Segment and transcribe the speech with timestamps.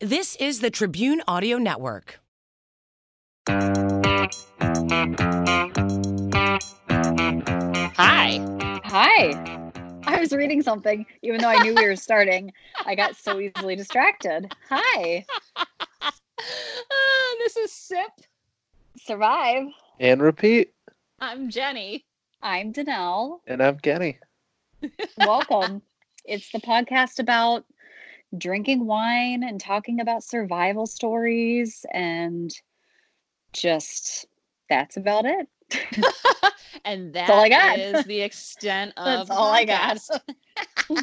[0.00, 2.20] This is the Tribune Audio Network.
[7.98, 8.40] Hi.
[8.82, 9.70] Hi.
[10.06, 12.50] I was reading something, even though I knew we were starting.
[12.86, 14.50] I got so easily distracted.
[14.70, 15.26] Hi.
[15.54, 18.10] Ah, this is Sip.
[18.96, 19.66] Survive.
[19.98, 20.72] And repeat.
[21.18, 22.06] I'm Jenny.
[22.40, 23.40] I'm Danelle.
[23.46, 24.18] And I'm Kenny.
[25.18, 25.82] Welcome.
[26.24, 27.66] it's the podcast about
[28.38, 32.52] drinking wine and talking about survival stories and
[33.52, 34.26] just
[34.68, 35.48] that's about it.
[36.84, 37.78] and that's all I got.
[37.78, 39.98] is the extent of That's all I got.
[40.88, 40.96] we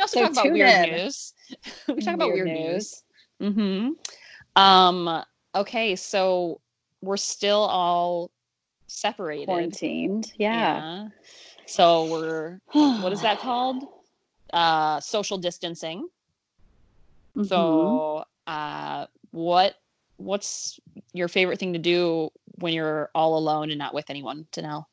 [0.00, 0.90] also So talk about weird in.
[0.90, 1.32] news.
[1.88, 3.02] we talk about Weird weird news.
[3.40, 3.52] news.
[3.54, 4.60] Mm-hmm.
[4.60, 5.24] Um.
[5.54, 6.60] Okay, so
[7.00, 8.30] we're still all
[8.86, 9.46] separated.
[9.46, 10.32] Quarantined.
[10.38, 11.08] Yeah.
[11.66, 13.84] So we're what is that called?
[14.52, 16.08] Uh, social distancing.
[17.38, 17.46] Mhm.
[17.48, 19.76] So, uh, what
[20.16, 20.80] what's
[21.12, 24.46] your favorite thing to do when you're all alone and not with anyone?
[24.52, 24.86] To know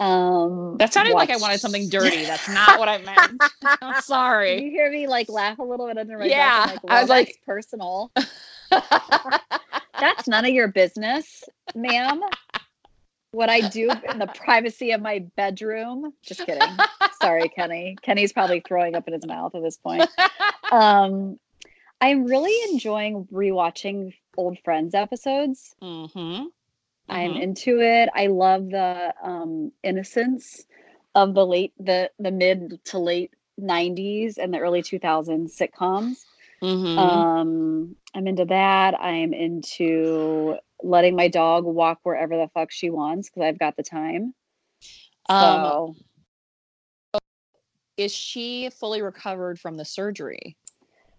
[0.00, 2.24] um that sounded like I wanted something dirty.
[2.26, 3.42] That's not what I meant.
[3.82, 4.62] I'm sorry.
[4.62, 6.80] you hear me like laugh a little bit under my Yeah, breath?
[6.84, 8.12] I'm I was like- personal.
[8.70, 12.20] That's none of your business, ma'am.
[13.32, 16.12] What I do in the privacy of my bedroom.
[16.22, 16.68] Just kidding.
[17.20, 17.96] Sorry, Kenny.
[18.02, 20.08] Kenny's probably throwing up in his mouth at this point.
[20.70, 21.38] Um,
[22.00, 25.74] I'm really enjoying rewatching old Friends episodes.
[25.82, 26.44] mm-hmm.
[27.08, 28.08] I'm into it.
[28.14, 30.64] I love the um, innocence
[31.14, 36.24] of the late, the the mid to late '90s and the early 2000s sitcoms.
[36.62, 36.98] Mm-hmm.
[36.98, 38.98] Um, I'm into that.
[39.00, 43.82] I'm into letting my dog walk wherever the fuck she wants because I've got the
[43.82, 44.34] time.
[45.28, 45.94] um,
[47.96, 50.56] is she fully recovered from the surgery?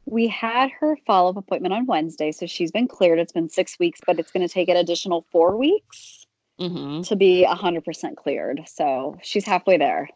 [0.05, 3.19] we had her follow up appointment on Wednesday, so she's been cleared.
[3.19, 6.25] It's been six weeks, but it's going to take an additional four weeks
[6.59, 7.01] Mm-hmm.
[7.03, 8.61] to be 100% cleared.
[8.67, 10.09] So she's halfway there.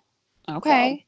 [0.50, 1.06] Okay.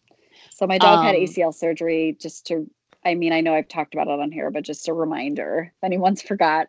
[0.51, 2.69] So my dog had Um, ACL surgery just to.
[3.05, 5.83] I mean, I know I've talked about it on here, but just a reminder if
[5.83, 6.67] anyone's forgot.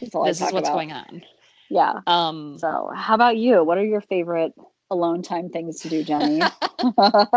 [0.00, 0.72] This is what's about.
[0.72, 1.22] going on.
[1.68, 2.00] Yeah.
[2.06, 3.62] Um, So, how about you?
[3.62, 4.52] What are your favorite
[4.90, 6.40] alone time things to do, Jenny?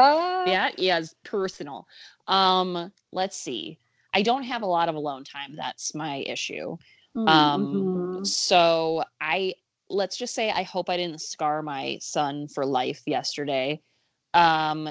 [0.45, 1.87] yeah yes personal
[2.27, 3.77] um let's see
[4.13, 6.77] i don't have a lot of alone time that's my issue
[7.15, 8.27] um mhm.
[8.27, 9.53] so i
[9.89, 13.81] let's just say i hope i didn't scar my son for life yesterday
[14.33, 14.89] um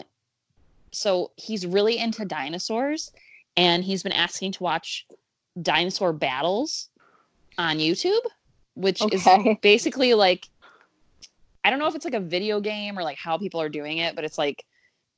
[0.93, 3.10] so he's really into dinosaurs
[3.56, 5.06] and he's been asking to watch
[5.60, 6.91] dinosaur battles
[7.59, 8.21] on youtube
[8.75, 9.27] which is
[9.63, 10.49] basically like
[11.65, 13.99] I don't know if it's like a video game or like how people are doing
[13.99, 14.65] it, but it's like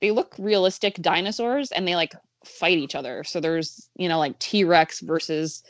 [0.00, 3.24] they look realistic dinosaurs and they like fight each other.
[3.24, 5.62] So there's, you know, like T-Rex versus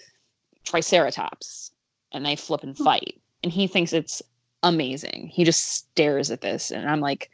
[0.65, 1.71] Triceratops
[2.13, 2.85] and they flip and Hmm.
[2.85, 3.21] fight.
[3.45, 4.21] And he thinks it's
[4.63, 5.31] amazing.
[5.33, 7.31] He just stares at this and I'm like,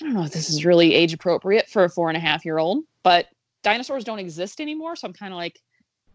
[0.00, 2.44] I don't know if this is really age appropriate for a four and a half
[2.44, 3.26] year old, but
[3.62, 4.96] dinosaurs don't exist anymore.
[4.96, 5.60] So I'm kind of like,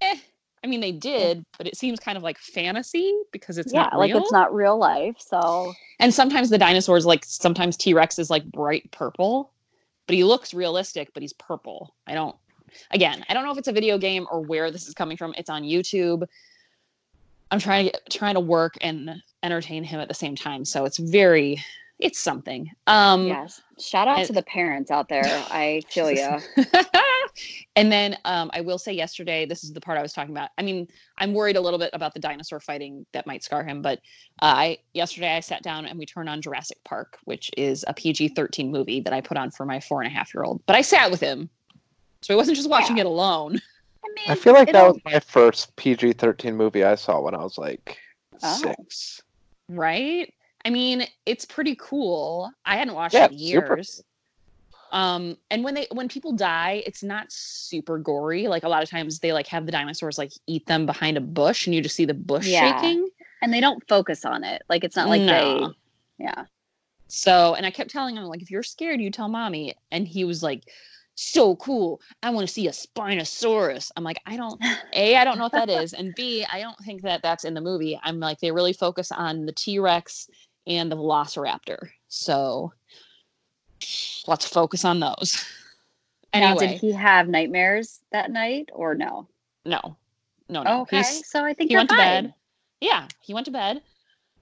[0.01, 0.17] eh.
[0.67, 3.97] I mean, they did, but it seems kind of like fantasy because it's yeah, not
[3.97, 5.15] like it's not real life.
[5.17, 9.53] So, And sometimes the dinosaurs, like sometimes T Rex is like bright purple,
[10.07, 11.95] but he looks realistic, but he's purple.
[12.05, 12.35] I don't,
[12.91, 15.33] again, I don't know if it's a video game or where this is coming from.
[15.37, 16.27] It's on YouTube.
[17.49, 20.65] I'm trying to get, trying to work and entertain him at the same time.
[20.65, 21.63] So it's very,
[21.97, 22.69] it's something.
[22.87, 23.61] Um, yes.
[23.79, 25.23] Shout out and- to the parents out there.
[25.23, 26.39] I feel you.
[27.75, 30.49] and then um, I will say yesterday, this is the part I was talking about.
[30.57, 30.87] I mean,
[31.17, 33.99] I'm worried a little bit about the dinosaur fighting that might scar him, but
[34.41, 37.93] uh, I yesterday I sat down and we turned on Jurassic Park, which is a
[37.93, 40.61] PG-13 movie that I put on for my four and a half year old.
[40.65, 41.49] But I sat with him,
[42.21, 43.01] so he wasn't just watching Yeah.
[43.01, 43.59] it alone.
[44.05, 47.35] I mean, I feel like that was my first PG 13 movie I saw when
[47.35, 47.97] I was like
[48.41, 48.57] Oh.
[48.61, 49.21] six.
[49.69, 50.31] right?
[50.65, 52.51] I mean, it's pretty cool.
[52.65, 54.03] I hadn't watched Yeah, it in super years.
[54.91, 58.47] Um, and when they when people die, it's not super gory.
[58.47, 61.21] Like a lot of times they like have the dinosaurs like eat them behind a
[61.21, 62.79] bush and you just see the bush Yeah.
[62.79, 63.09] shaking.
[63.41, 64.61] and they don't focus on it.
[64.69, 65.73] Like it's not like No.
[66.17, 66.45] they, yeah.
[67.09, 69.75] So, and I kept telling him, like, if you're scared, you tell mommy.
[69.91, 70.63] And he was like,
[71.15, 72.01] so cool.
[72.21, 73.91] I want to see a Spinosaurus.
[73.95, 74.61] I'm like, I don't,
[74.93, 75.93] A, I don't know what that is.
[75.93, 77.99] And B, I don't think that that's in the movie.
[78.03, 80.29] I'm like, they really focus on the T Rex
[80.67, 81.89] and the Velociraptor.
[82.09, 82.73] So
[84.27, 85.43] let's focus on those.
[86.33, 89.27] Now, did he have nightmares that night or no?
[89.65, 89.95] no,
[90.49, 90.81] no, no.
[90.81, 92.25] okay, He's- so I think he went to fine.
[92.25, 92.33] bed.
[92.79, 93.81] Yeah, he went to bed.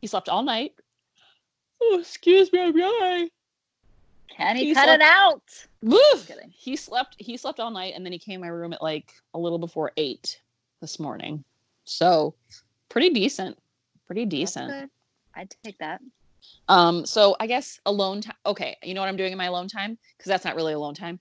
[0.02, 0.74] He slept all night.
[1.82, 3.30] Oh, excuse me, I'm yawning.
[4.30, 5.68] Kenny, He cut slept- it out.
[5.82, 6.00] Woo!
[6.52, 7.16] He slept.
[7.18, 9.94] He slept all night, and then he came my room at like a little before
[9.96, 10.42] eight
[10.82, 11.46] this morning.
[11.86, 12.34] So,
[12.90, 13.58] pretty decent.
[14.06, 14.92] Pretty decent.
[15.36, 16.02] I'd take that.
[16.67, 18.35] Um, so I guess alone time.
[18.45, 20.95] Okay, you know what I'm doing in my alone time because that's not really alone
[20.95, 21.19] time.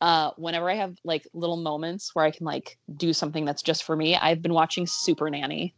[0.00, 3.84] Uh, whenever I have like little moments where I can like do something that's just
[3.84, 5.74] for me, I've been watching Super Nanny.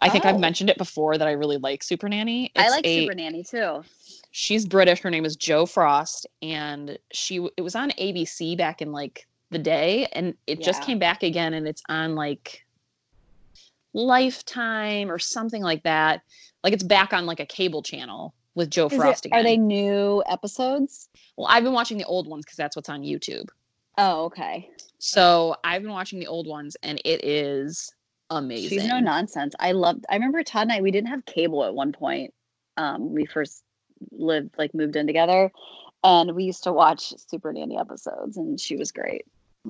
[0.00, 0.38] I think I've Oh.
[0.38, 2.50] mentioned it before that I really like Super Nanny.
[2.56, 3.82] I like a- Super Nanny too.
[4.32, 5.00] she's British.
[5.00, 9.58] Her name is Jo Frost, and she it was on ABC back in like the
[9.58, 12.64] day, and it just came back again, and it's on like
[13.94, 16.22] Lifetime or something like that.
[16.64, 19.40] Like it's back on like a cable channel with Jo Is it- Frost again.
[19.40, 21.08] are they new episodes?
[21.36, 23.48] Well, I've been watching the old ones because that's what's on YouTube.
[23.98, 24.68] Oh, okay.
[24.98, 27.92] So I've been watching the old ones, and it is
[28.30, 28.70] amazing.
[28.80, 29.54] She's no nonsense.
[29.60, 30.04] I loved.
[30.08, 30.80] I remember Todd and I.
[30.80, 32.32] We didn't have cable at one point.
[32.76, 33.62] Um, we first
[34.10, 35.52] lived like moved in together,
[36.04, 39.26] and we used to watch Super Nanny episodes, and she was great.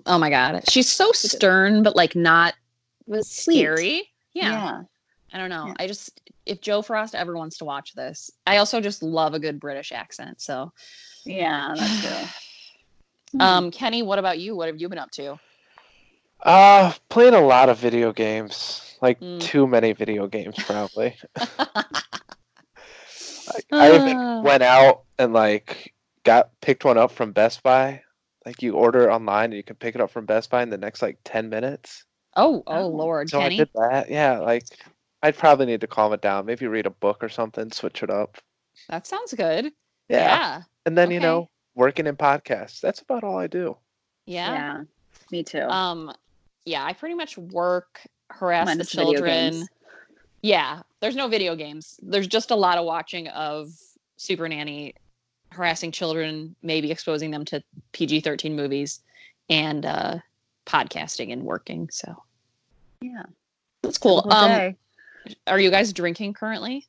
[0.07, 2.55] Oh my god, she's so stern, but like not
[3.07, 4.09] It was scary.
[4.35, 4.51] Yeah.
[4.51, 4.83] yeah.
[5.33, 5.67] I don't know.
[5.69, 5.75] Yeah.
[5.79, 9.39] I just if Jo Frost ever wants to watch this, I also just love a
[9.39, 10.41] good British accent.
[10.41, 10.73] So,
[11.25, 12.29] Yeah, that's true.
[13.33, 13.41] Hmm.
[13.41, 14.55] um, Kenny, what about you?
[14.55, 15.39] What have you been up to?
[16.45, 18.97] Uh, playing a lot of video games.
[19.01, 19.41] Like Mm.
[19.41, 21.17] too many video games, probably.
[23.55, 25.95] Like, I even went out and like
[26.25, 28.03] got picked one up from Best Buy.
[28.47, 30.79] Like you order online and you can pick it up from Best Buy in the
[30.79, 32.05] next like ten minutes.
[32.37, 32.89] Oh, oh, Oh.
[32.89, 33.55] Lord, So Kenny.
[33.55, 34.11] I did that.
[34.11, 34.65] Yeah, like
[35.23, 36.47] I'd probably need to calm it down.
[36.47, 38.39] Maybe read a book or something, switch it up.
[38.89, 39.67] That sounds good.
[40.09, 40.19] Yeah.
[40.19, 40.63] Yeah.
[40.85, 42.81] And then, you know, working in podcasts.
[42.81, 43.77] That's about all I do.
[44.27, 44.53] Yeah.
[44.53, 44.83] yeah.
[45.31, 45.63] Me too.
[45.63, 46.13] Um,
[46.65, 49.67] yeah, I pretty much work, harass Minus the children.
[50.43, 51.99] Yeah, there's no video games.
[52.03, 53.71] There's just a lot of watching of
[54.17, 54.95] Super Nanny
[55.51, 59.01] harassing children, maybe exposing them to PG-13 movies
[59.51, 60.19] and uh
[60.67, 61.89] podcasting and working.
[61.91, 62.23] So,
[63.01, 63.25] yeah.
[63.83, 64.27] that's cool.
[64.31, 64.77] Um day.
[65.47, 66.87] Are you guys drinking currently?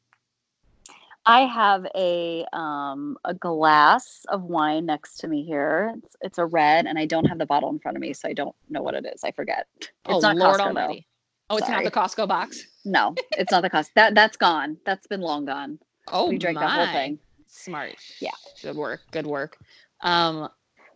[1.25, 5.94] I have a um a glass of wine next to me here.
[6.03, 8.27] It's, it's a red, and I don't have the bottle in front of me, so
[8.27, 9.24] I don't know what it is.
[9.24, 9.68] I forget.
[9.80, 11.07] It's oh, not Lord Costco, Almighty.
[11.50, 11.83] Oh, it's Sorry.
[11.83, 12.62] not the Costco box.
[12.83, 13.91] No, it's not the cost.
[13.95, 14.77] That that's gone.
[14.85, 15.80] That's been long gone.
[16.09, 16.62] Oh, we drank my.
[16.62, 17.19] that whole thing.
[17.47, 17.95] Smart.
[18.19, 18.31] Yeah.
[18.62, 19.01] Good work.
[19.12, 19.57] Good work.
[20.01, 20.50] Um,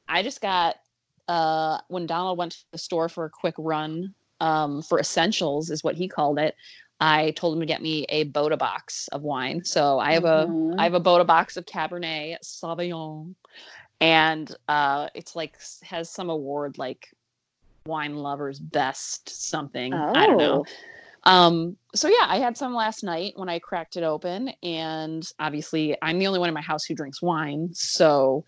[0.10, 0.76] I just got
[1.30, 5.84] uh when Donald went to the store for a quick run um for essentials is
[5.84, 6.56] what he called it.
[7.00, 9.64] I told him to get me a Bota Box of wine.
[9.64, 10.76] So I have a Mhm.
[10.80, 13.36] I have a Bota Box of Cabernet Sauvignon,
[14.02, 17.10] and uh, it's like has some award like
[17.86, 19.94] wine lovers best something.
[19.94, 20.66] I don't know.
[20.66, 21.32] Oh.
[21.32, 25.98] Um, so yeah, I had some last night when I cracked it open, and obviously
[26.02, 27.70] I'm the only one in my house who drinks wine.
[27.74, 28.46] So,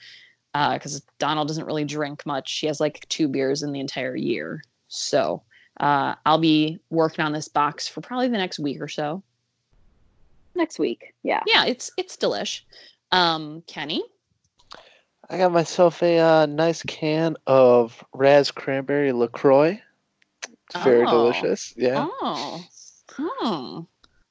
[0.54, 4.64] because Donald doesn't really drink much, he has like two beers in the entire year.
[4.88, 5.44] So,
[5.80, 9.24] uh, I'll be working on this box for probably the next week or so.
[10.56, 11.14] Next week.
[11.24, 11.42] Yeah.
[11.46, 12.62] Yeah, it's it's delish.
[13.12, 14.04] Um, Kenny,
[15.30, 19.80] I got myself a uh, nice can of Raz Cranberry LaCroix.
[20.74, 21.12] It's very Oh.
[21.12, 21.74] delicious.
[21.78, 22.08] Yeah.
[22.22, 22.64] oh,
[23.16, 23.80] hmm,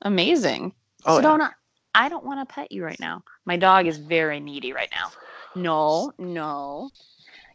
[0.02, 0.72] amazing.
[1.06, 1.24] Oh, yeah.
[1.24, 1.50] Sedona,
[1.94, 3.22] I don't want to pet you right now.
[3.44, 5.10] My dog is very needy right now.
[5.54, 6.90] No, no.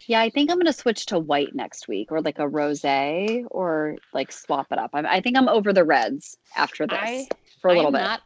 [0.07, 3.95] Yeah, I think I'm gonna switch to white next week, or like a rosé, or
[4.13, 4.91] like swap it up.
[4.93, 7.27] I'm, I think I'm over the reds after this I-
[7.61, 7.99] for a I little bit.
[8.01, 8.21] Not,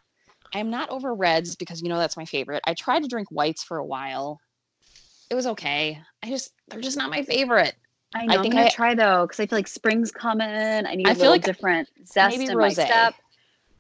[0.54, 2.62] I am not over reds because you know that's my favorite.
[2.66, 4.40] I tried to drink whites for a while.
[5.30, 6.00] It was okay.
[6.24, 7.76] I just they're just not my favorite.
[8.16, 8.40] I know.
[8.40, 10.48] I think I'm gonna I- try though, because I feel like spring's coming.
[10.48, 13.14] I need a I feel little like different zest maybe in my step.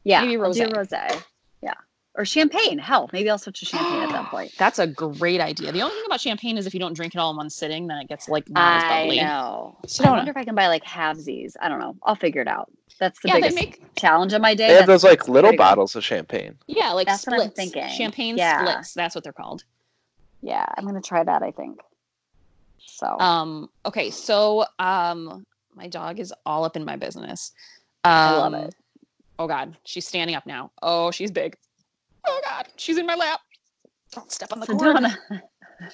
[0.03, 0.73] Yeah, Maybe I'll do rosé.
[0.73, 1.23] rosé.
[1.61, 1.73] Yeah,
[2.17, 2.79] or champagne.
[2.79, 4.51] Hell, maybe I'll switch to champagne at that point.
[4.57, 5.71] That's a great idea.
[5.71, 7.87] The only thing about champagne is if you don't drink it all in one sitting,
[7.87, 9.17] then it gets like not as I bubbly.
[9.17, 9.77] know.
[9.81, 10.09] I Sedona.
[10.17, 11.53] wonder if I can buy like halvesies.
[11.61, 11.95] I don't know.
[12.03, 12.71] I'll figure it out.
[12.99, 14.67] That's the Yeah, they biggest make challenge of my day.
[14.67, 16.57] They have That's those like little pretty bottles of champagne.
[16.67, 17.87] yeah, like That's what I'm thinking.
[17.87, 18.59] Champagne Yeah.
[18.59, 18.93] splits.
[18.93, 19.63] That's what they're called.
[20.41, 21.43] Yeah, I'm gonna try that.
[21.43, 21.79] I think.
[22.79, 25.45] So Um, okay, so um
[25.75, 27.51] my dog is all up in my business.
[28.03, 28.75] Um, I love it.
[29.37, 30.71] Oh god, she's standing up now.
[30.81, 31.55] Oh, she's big.
[32.27, 33.39] Oh god, she's in my lap.
[34.11, 34.97] Don't step on the cord.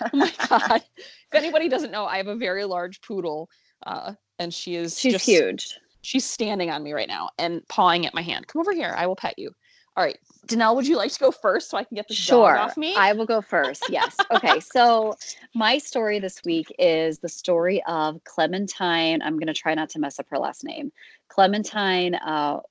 [0.01, 0.81] Oh my god.
[1.01, 3.49] if anybody doesn't know, I have a very large poodle.
[3.85, 5.77] Uh, and she is She's just huge.
[6.01, 8.47] she's standing on me right now and pawing at my hand.
[8.47, 9.51] Come over here, I will pet you.
[9.95, 10.17] All right.
[10.47, 12.53] Danelle, would you like to go first so I can get this Sure.
[12.55, 12.95] dog off me?
[12.95, 13.83] I will go first.
[13.89, 14.15] Yes.
[14.31, 14.59] Okay.
[14.59, 15.15] So
[15.53, 19.21] my story this week is the story of Clementine.
[19.21, 20.91] I'm going to try not to mess up her last name.
[21.27, 22.61] Clementine uh,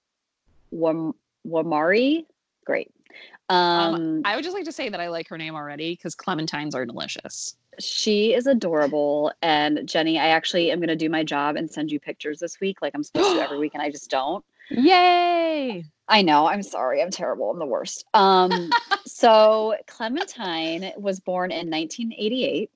[0.72, 1.14] Wam-
[1.46, 2.24] Wamari.
[2.66, 2.90] Great.
[3.48, 6.14] Um, Um, I would just like to say that I like her name already because
[6.14, 7.56] clementines are delicious.
[7.78, 9.32] she is adorable.
[9.42, 12.60] And Jenny, I actually am going to do my job and send you pictures this
[12.60, 14.44] week, like I'm supposed to every week, and I just don't.
[14.70, 15.84] Yay!
[16.08, 16.46] I know.
[16.46, 17.02] I'm sorry.
[17.02, 17.50] I'm terrible.
[17.50, 18.04] I'm the worst.
[18.14, 18.70] Um,
[19.06, 22.70] so Clementine was born in 1988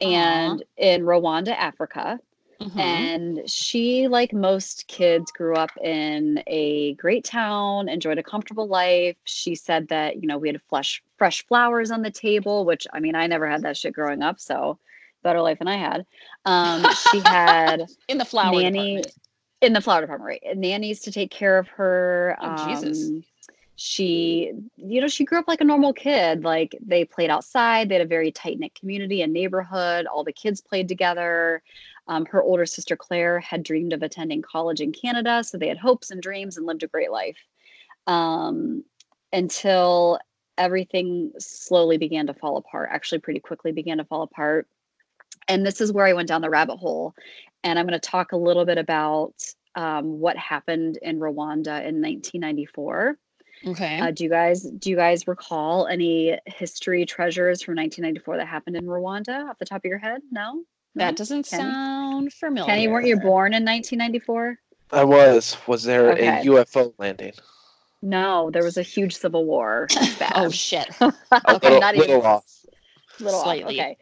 [0.00, 2.18] and in Rwanda, Africa.
[2.60, 2.78] Mhm.
[2.78, 9.16] And she, like most kids, grew up in a great town, enjoyed a comfortable life.
[9.24, 13.00] She said that, you know, we had fresh, fresh flowers on the table, which I
[13.00, 14.38] mean, I never had that shit growing up.
[14.40, 14.78] So
[15.22, 16.06] better life than I had.
[16.44, 19.14] Um, she had in the flower nanny department.
[19.62, 20.56] in the flower department, right?
[20.56, 22.36] Nannies to take care of her.
[22.40, 23.08] Oh, Jesus.
[23.08, 23.24] Um,
[23.76, 26.44] She, you know, she grew up like a normal kid.
[26.44, 27.88] Like they played outside.
[27.88, 30.04] They had a very tight knit community and neighborhood.
[30.04, 31.62] All the kids played together.
[32.08, 35.78] Um, her older sister Claire had dreamed of attending college in Canada, so they had
[35.78, 37.38] hopes and dreams and lived a great life.
[38.06, 38.84] Um,
[39.32, 40.18] until
[40.58, 42.90] everything slowly began to fall apart.
[42.92, 44.66] Actually, pretty quickly began to fall apart.
[45.48, 47.14] And this is where I went down the rabbit hole
[47.64, 49.34] and I'm going to talk a little bit about
[49.74, 53.18] um, what happened in Rwanda in 1994.
[53.66, 54.00] Okay.
[54.00, 58.76] Uh, do you guys do you guys recall any history treasures from 1994 that happened
[58.76, 60.22] in Rwanda off the top of your head?
[60.30, 60.62] No, No?
[60.96, 61.62] That doesn't Kenny?
[61.62, 62.66] sound familiar.
[62.66, 64.58] Kenny, weren't you born in 1994?
[64.92, 65.56] I was.
[65.66, 66.40] Was there Okay.
[66.40, 67.32] a UFO landing?
[68.02, 69.86] No, there was a huge civil war.
[70.34, 70.88] Oh shit.
[71.00, 71.10] okay,
[71.62, 72.44] little- not even little off.
[73.20, 73.56] little off.
[73.56, 73.96] Okay.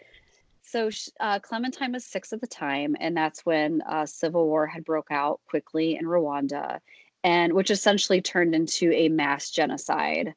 [0.62, 0.90] So
[1.20, 5.10] uh, Clementine was six at the time, and that's when uh, civil war had broke
[5.10, 6.80] out quickly in Rwanda,
[7.24, 10.34] and which essentially turned into a mass genocide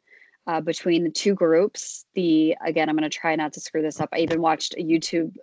[0.47, 2.05] uh, between the two groups.
[2.15, 4.09] The again, I'm going to try not to screw this up.
[4.13, 5.35] I even watched a YouTube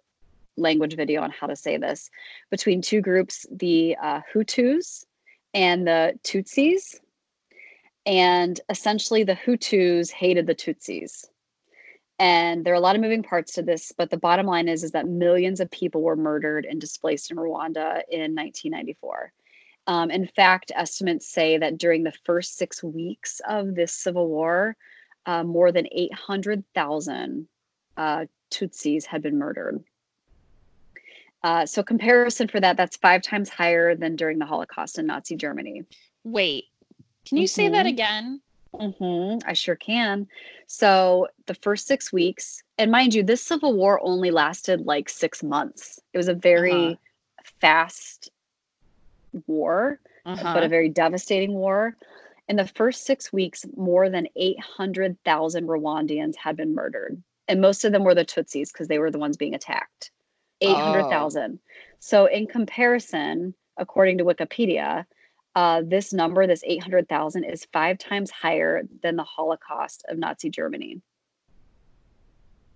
[0.58, 2.10] language video on how to say this
[2.50, 5.04] between two groups: the uh, Hutus
[5.54, 6.96] and the Tutsis.
[8.06, 11.26] And essentially, the Hutus hated the Tutsis.
[12.18, 14.82] And there are a lot of moving parts to this but the bottom line is
[14.82, 19.32] is that millions of people were murdered and displaced in rwanda in 1994
[19.86, 24.76] um, in fact estimates say that during the first six weeks of this civil war
[25.26, 27.46] uh, more than 800000
[27.96, 29.84] uh, tutsis had been murdered
[31.44, 35.36] uh, so comparison for that that's five times higher than during the holocaust in nazi
[35.36, 35.82] germany
[36.24, 36.64] Wait.
[37.26, 37.88] Can you say that Mhm.
[37.88, 38.40] again?
[38.78, 40.26] hmm I sure can.
[40.66, 45.42] So the first six weeks, and mind you, this civil war only lasted like six
[45.42, 46.00] months.
[46.12, 46.94] It was a very Uh-huh.
[47.60, 48.30] fast
[49.46, 50.52] war, Uh-huh.
[50.54, 51.96] but a very devastating war.
[52.48, 57.22] In the first six weeks, more than 800,000 Rwandans had been murdered.
[57.46, 60.10] And most of them were the Tutsis because they were the ones being attacked.
[60.60, 61.58] 800,000.
[62.00, 65.04] So, in comparison, according to Wikipedia,
[65.54, 71.00] uh, this number, this 800,000, is five times higher than the Holocaust of Nazi Germany.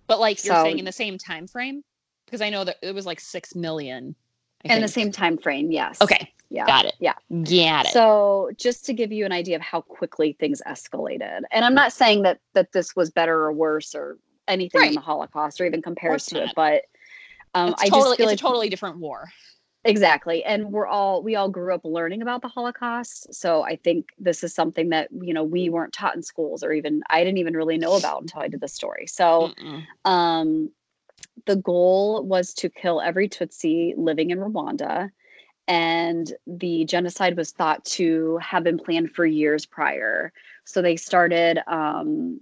[0.05, 1.83] but like you're so- saying in the same time frame?
[2.25, 4.15] Because I know that it was like six million.
[4.65, 6.01] I In the same time frame, yes.
[6.01, 6.31] Okay.
[6.49, 6.65] Yeah.
[6.65, 6.95] Got it.
[6.99, 7.13] Yeah.
[7.31, 7.93] Got it.
[7.93, 11.93] So just to give you an idea of how quickly things escalated, and I'm not
[11.93, 15.81] saying that that this was better or worse or anything in the Holocaust or even
[15.81, 16.83] compares to it, but
[17.53, 19.31] um, it's I totally, just it's like a totally different war.
[19.85, 24.09] exactly, and we're all we all grew up learning about the Holocaust, so I think
[24.17, 27.39] this is something that you know we weren't taught in schools or even I didn't
[27.39, 29.07] even really know about until I did the story.
[29.07, 29.83] So Mm-mm.
[30.05, 30.69] um,
[31.45, 35.11] the goal was to kill every Tutsi living in Rwanda.
[35.67, 40.33] And the genocide was thought to have been planned for years prior.
[40.65, 42.41] So they started, um,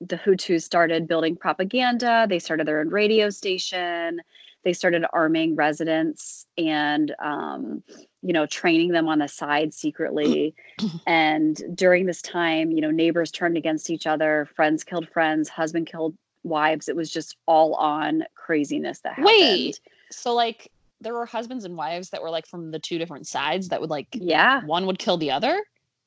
[0.00, 4.22] the Hutus started building propaganda, they started their own radio station,
[4.64, 7.82] they started arming residents and, um,
[8.22, 10.54] you know, training them on the side secretly.
[11.06, 15.86] and during this time, you know, neighbors turned against each other, friends killed friends, husband
[15.86, 16.88] killed wives.
[16.88, 19.26] It was just all on craziness that happened.
[19.26, 19.80] Wait.
[20.10, 23.68] So like there were husbands and wives that were like from the two different sides
[23.70, 24.62] that would like Yeah.
[24.64, 25.60] one would kill the other.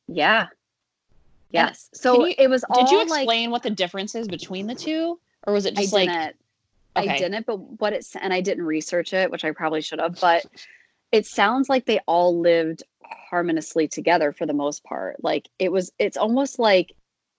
[0.07, 0.47] Yeah.
[1.51, 1.89] Yes.
[1.93, 4.75] So you- it was all Did you like explain what the difference is between the
[4.75, 6.35] two, or was it I just like didn't.
[6.95, 10.19] I didn't, but what it's and I didn't research it, which I probably should have,
[10.19, 10.45] but
[11.11, 15.23] it sounds like they all lived harmoniously together for the most part.
[15.23, 16.93] Like it was it's almost like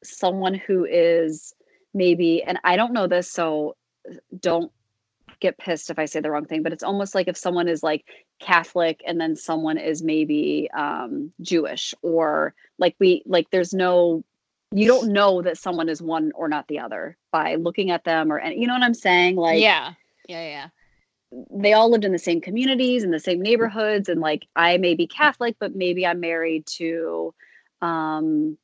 [0.04, 1.54] someone who is
[1.94, 3.76] maybe and I don't know this, so
[4.38, 4.70] don't
[5.40, 7.82] get pissed if I say the wrong thing, but it's almost like if someone is
[7.82, 8.04] like
[8.40, 14.24] Catholic and then someone is maybe um Jewish or like we like there's no
[14.72, 18.32] you don't know that someone is one or not the other by looking at them
[18.32, 19.92] or and you know what I'm saying like yeah,
[20.28, 20.68] yeah,
[21.30, 21.44] yeah.
[21.52, 24.94] they all lived in the same communities and the same neighborhoods and like I may
[24.94, 27.34] be Catholic but maybe I'm married to
[27.80, 28.58] um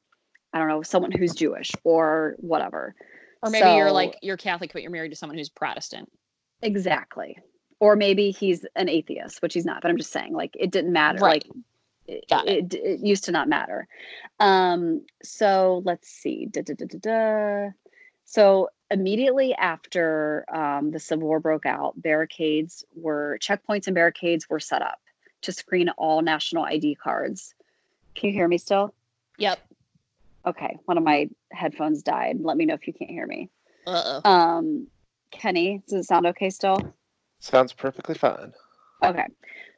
[0.52, 2.94] I don't know, someone who's Jewish or whatever.
[3.42, 6.10] Or maybe you're like you're Catholic, but you're married to someone who's Protestant.
[6.60, 7.38] Exactly.
[7.80, 10.92] Or maybe he's an atheist, which he's not, but I'm just saying, like, it didn't
[10.92, 11.18] matter.
[11.18, 11.44] Right.
[11.44, 11.64] Like,
[12.06, 13.86] it, it, it used to not matter.
[14.40, 16.46] Um, so let's see.
[16.50, 17.70] Da, da, da, da, da.
[18.24, 24.60] So immediately after um, the Civil War broke out, barricades were, checkpoints and barricades were
[24.60, 25.00] set up
[25.42, 27.54] to screen all national ID cards.
[28.14, 28.94] Can you hear me still?
[29.38, 29.58] Yep.
[30.46, 30.78] Okay.
[30.84, 32.38] One of my headphones died.
[32.40, 33.50] Let me know if you can't hear me.
[33.86, 34.30] Uh oh.
[34.30, 34.86] Um,
[35.30, 36.94] Kenny, does it sound okay still?
[37.40, 38.52] Sounds perfectly fine.
[39.02, 39.26] Okay.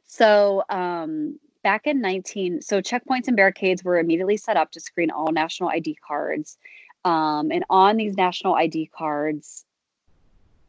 [0.04, 5.10] So um, back in 19, so checkpoints and barricades were immediately set up to screen
[5.10, 6.58] all national ID cards.
[7.04, 9.64] Um, and on these national ID cards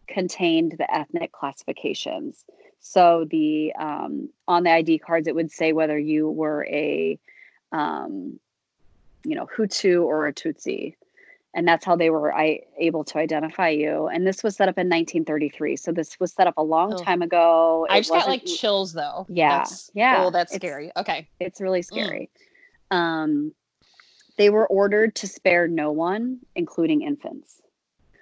[0.07, 2.45] contained the ethnic classifications.
[2.79, 7.19] So the um, on the ID cards, it would say whether you were a,
[7.71, 8.39] um,
[9.23, 10.95] you know, Hutu or a Tutsi.
[11.55, 14.07] And that's how they were I, able to identify you.
[14.07, 15.77] And this was set up in 1933.
[15.77, 16.97] So this was set up a long Oh.
[16.97, 17.87] time ago.
[17.89, 19.25] I just got like chills though.
[19.29, 20.91] Yeah, That's, yeah, Oh, that's scary.
[20.97, 21.29] Okay.
[21.39, 22.29] it's really scary.
[22.91, 23.53] Um,
[24.37, 27.61] they were ordered to spare no one, including infants.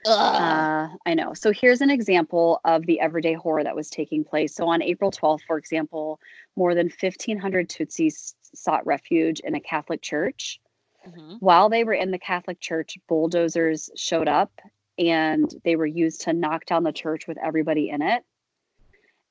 [0.05, 1.33] Uh, I know.
[1.33, 4.53] So here's an example of the everyday horror that was taking place.
[4.53, 6.19] So on April 12th, for example,
[6.55, 10.59] more than 1,500 Tutsis sought refuge in a Catholic church.
[11.07, 11.37] Mhm.
[11.41, 14.51] While they were in the Catholic church, bulldozers showed up
[14.97, 18.23] and they were used to knock down the church with everybody in it.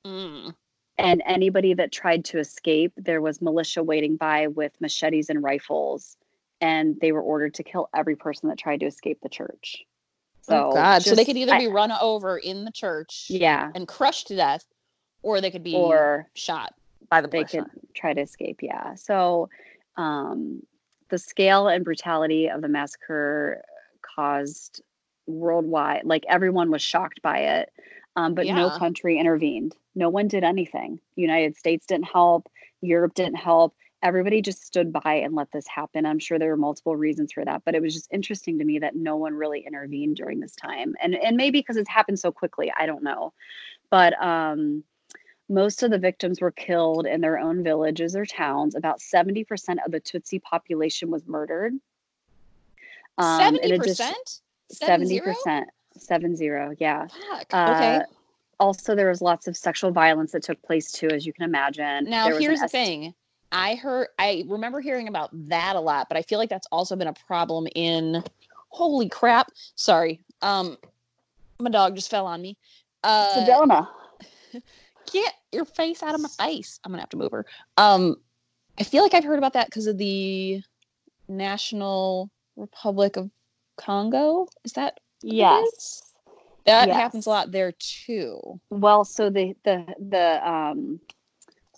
[0.04, 0.52] Mm.
[0.98, 6.16] and anybody that tried to escape there was militia waiting by with machetes and rifles
[6.60, 9.84] and they were ordered to kill every person that tried to escape the church
[10.40, 11.02] so oh God.
[11.04, 14.34] so they could either I- be run over in the church yeah and crushed to
[14.36, 14.64] death,
[15.22, 16.74] or they could be or shot
[17.08, 17.64] by the they could
[17.94, 19.48] try to escape yeah so
[19.96, 20.62] um
[21.12, 23.62] the scale and brutality of the massacre
[24.02, 24.82] caused
[25.28, 27.70] worldwide like everyone was shocked by it
[28.16, 29.76] um, but no country intervened.
[29.94, 31.00] No one did anything.
[31.16, 32.48] United states didn't help.
[32.80, 33.74] Europe didn't help.
[34.02, 36.04] Everybody just stood by and let this happen.
[36.04, 38.78] I'm sure there were multiple reasons for that but it was just interesting to me
[38.80, 40.94] that no one really intervened during this time.
[41.00, 43.32] And and maybe because it's happened so quickly i don't know.
[43.90, 44.84] But um
[45.52, 48.74] most of the victims were killed in their own villages or towns.
[48.74, 49.44] About 70%
[49.84, 51.74] of the Tutsi population was murdered.
[53.18, 54.40] Um, in Seventy addition- percent.
[54.72, 55.64] 70%.
[55.98, 57.06] Seven zero, yeah.
[57.06, 57.46] Fuck.
[57.52, 58.02] Uh, okay.
[58.58, 62.04] Also, there was lots of sexual violence that took place too, as you can imagine.
[62.08, 63.14] Now There was an here's the est- thing.
[63.52, 66.96] I heard I remember hearing about that a lot, but I feel like that's also
[66.96, 68.24] been a problem in
[68.70, 69.50] holy crap.
[69.74, 70.20] Sorry.
[70.40, 70.78] Um
[71.60, 72.56] my dog just fell on me.
[73.04, 73.88] Uh Sedona.
[75.10, 76.80] get your face out of my face.
[76.84, 77.46] I'm gonna have to move her.
[77.76, 78.16] Um
[78.78, 80.62] I feel like I've heard about that because of the
[81.28, 83.30] National Republic of
[83.76, 84.46] Congo.
[84.64, 85.66] Is that Yes.
[85.68, 86.02] is?
[86.64, 88.60] That happens a lot there too.
[88.70, 91.00] Well, so the the the um,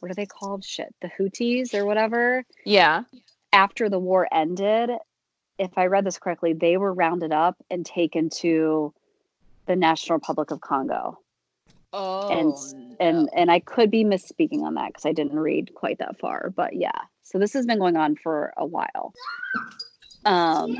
[0.00, 0.64] what are they called?
[0.64, 2.44] Shit, the Houthis or whatever.
[2.64, 3.04] Yeah.
[3.52, 4.90] after the war ended,
[5.58, 8.92] if I read this correctly, they were rounded up and taken to
[9.66, 11.18] the National Republic of Congo.
[11.92, 12.52] Oh And
[13.00, 16.52] and and I could be misspeaking on that because I didn't read quite that far.
[16.54, 16.90] But yeah.
[17.22, 19.12] So this has been going on for a while.
[20.24, 20.76] Um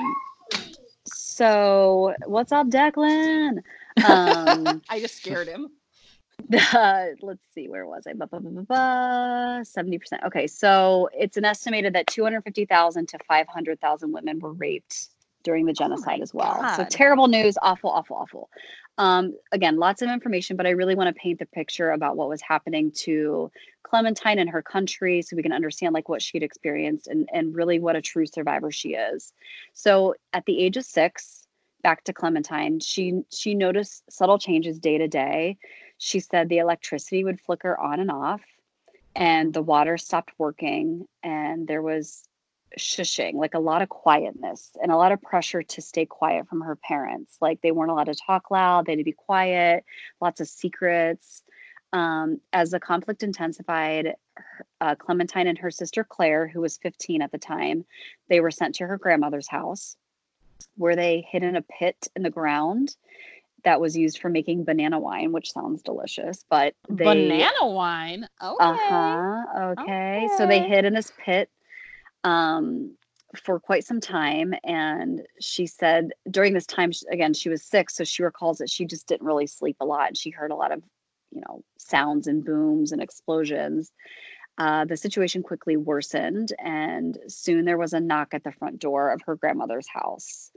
[1.07, 3.59] so what's up, Declan?
[4.05, 5.71] Um I just scared him.
[6.49, 13.09] the let's see where was i ba, 70% okay so it's an estimated that 250000
[13.09, 15.09] to 500000 women were raped
[15.45, 18.51] during the genocide as well so terrible news awful awful awful
[18.99, 22.29] um, again lots of information but i really want to paint the picture about what
[22.29, 23.51] was happening to
[23.95, 27.79] clementine and her country so we can understand like what she'd experienced and, and really
[27.79, 29.33] what a true survivor she is.
[29.73, 31.47] So at the age of six
[31.83, 35.59] back to clementine she she noticed subtle changes day to day.
[35.99, 38.41] She said the electricity would flicker on and off
[39.15, 42.25] and the water stopped working and there was
[42.79, 46.61] shushing like a lot of quietness and a lot of pressure to stay quiet from
[46.61, 49.85] her parents like they weren't allowed to talk loud they had to be quiet
[50.21, 51.43] lots of secrets
[51.93, 54.15] um, as the conflict intensified
[54.81, 57.85] uh, clementine and her sister claire who was 15 at the time
[58.29, 59.97] they were sent to her grandmother's house
[60.77, 62.97] where they hid in a pit in the ground
[63.65, 66.45] that was used for making banana wine, which sounds delicious.
[66.49, 68.29] But they Banana wine.
[68.43, 68.57] Okay.
[68.61, 69.45] uh huh.
[69.79, 70.29] Okay.
[70.37, 71.51] So they hid in this pit
[72.25, 72.97] um,
[73.43, 78.05] for quite some time, and she said during this time, again, she was sick, so
[78.05, 80.17] she recalls that she just didn't really sleep a lot.
[80.17, 80.83] She heard a lot of,
[81.31, 83.93] you know, sounds and booms and explosions.
[84.57, 89.11] Uh, the situation quickly worsened, and soon there was a knock at the front door
[89.11, 90.51] of her grandmother's house.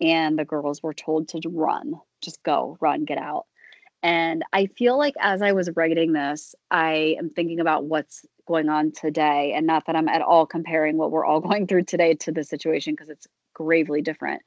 [0.00, 3.46] And the girls were told to run, just go, run, get out.
[4.02, 8.68] And I feel like as I was writing this, I am thinking about what's going
[8.68, 9.52] on today.
[9.54, 12.44] And not that I'm at all comparing what we're all going through today to the
[12.44, 14.42] situation because it's gravely different.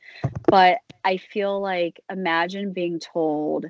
[0.47, 3.65] But I feel like imagine being told,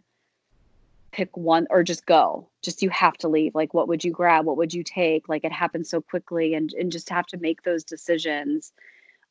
[1.12, 2.48] pick one or just go.
[2.62, 3.56] Just you have to leave.
[3.56, 4.46] Like what would you grab?
[4.46, 5.28] What would you take?
[5.28, 8.72] Like it happens so quickly and and just have to make those decisions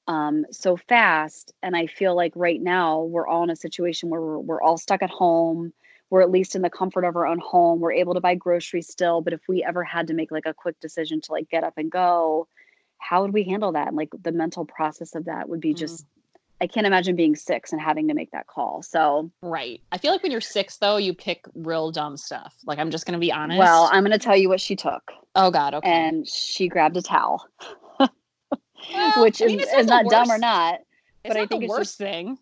[0.08, 1.52] um so fast.
[1.62, 4.78] And i feel like right now we're all in a situation where we're, we're all
[4.78, 5.72] stuck at home
[6.10, 8.88] we're at least in the comfort of our own home we're able to buy groceries
[8.88, 11.64] still but if we ever had to make like a quick decision to like get
[11.64, 12.46] up and go
[12.98, 15.78] how would we handle that and like the mental process of that would be mm-hmm.
[15.78, 16.04] just
[16.60, 18.82] I can't imagine being six and having to make that call.
[18.82, 19.80] So, Right.
[19.92, 22.54] I feel like when you're six, though, you pick real dumb stuff.
[22.66, 23.58] Like, I'm just going to be honest.
[23.58, 25.10] well, I'm going to tell you what she took.
[25.36, 25.72] oh, God.
[25.74, 25.90] Okay.
[25.90, 27.46] And she grabbed a towel,
[27.98, 30.80] Well, which I is, mean, is not not the dumb or not.
[31.22, 32.38] but I not think the worst just- thing.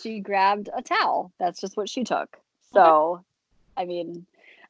[0.00, 1.32] She grabbed a towel.
[1.40, 2.36] That's just what she took.
[2.76, 3.24] So,
[3.76, 4.26] I mean,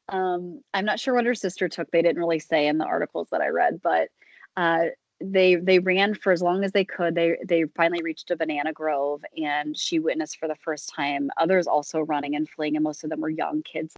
[0.08, 1.90] um, I'm not sure what her sister took.
[1.90, 4.08] They didn't really say in the articles that I read, but
[4.56, 4.86] uh,
[5.20, 7.14] they they ran for as long as they could.
[7.14, 11.66] They they finally reached a banana grove, and she witnessed for the first time others
[11.66, 13.94] also running and fleeing, and most of them were young kids,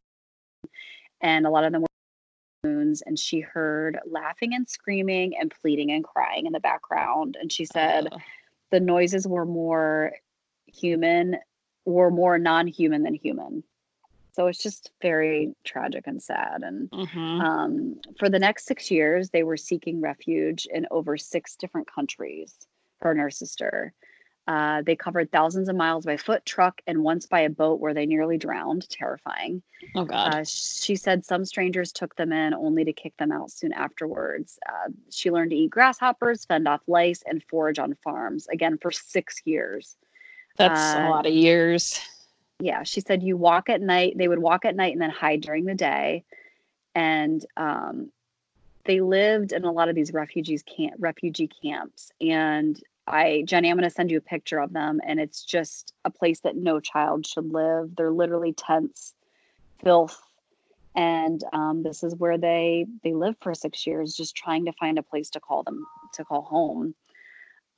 [1.20, 1.88] and a lot of them were
[2.64, 3.02] moons.
[3.02, 7.36] And she heard laughing and screaming and pleading and crying in the background.
[7.40, 8.20] And she said Ugh.
[8.70, 10.12] the noises were more
[10.66, 11.36] human,
[11.84, 13.64] were more non-human than human.
[14.38, 16.62] So it's just very tragic and sad.
[16.62, 17.40] And Mhm.
[17.40, 22.54] um, for the next six years, they were seeking refuge in over six different countries.
[23.00, 23.92] Her and her sister.
[24.46, 27.92] Uh, they covered thousands of miles by foot, truck, and once by a boat where
[27.92, 28.88] they nearly drowned.
[28.88, 29.60] Terrifying.
[29.96, 30.34] oh, God.
[30.34, 34.56] Uh, she said some strangers took them in only to kick them out soon afterwards.
[34.68, 38.92] Uh, she learned to eat grasshoppers, fend off lice, and forage on farms again for
[38.92, 39.96] six years.
[40.56, 42.00] That's a uh, lot of years.
[42.60, 45.40] Yeah she said you walk at night they would walk at night and then hide
[45.40, 46.24] during the day.
[46.94, 48.10] And um,
[48.84, 52.10] they lived in a lot of these refugees camp refugee camps.
[52.20, 55.94] And i jenny i'm going to send you a picture of them and it's just
[56.04, 57.94] a place that no child should live.
[57.96, 59.14] They're literally tents
[59.82, 60.20] filth.
[60.94, 64.98] And um, this is where they they lived for six years just trying to find
[64.98, 66.94] a place to call them to call home.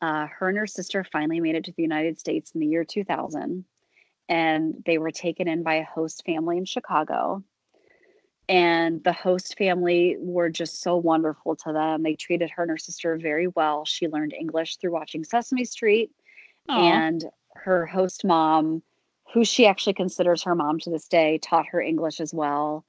[0.01, 2.85] Uh, her and her sister finally made it to the united states in the year
[2.85, 3.67] 2000
[4.31, 7.43] and they were taken in by a host family in Chicago.
[8.49, 12.05] And the host family were just so wonderful to them.
[12.05, 13.85] They treated her and her sister very well.
[13.85, 16.13] She learned English through watching Sesame Street.
[16.69, 16.79] Aw.
[16.79, 18.83] And her host mom,
[19.33, 22.85] who she actually considers her mom to this day, taught her English as well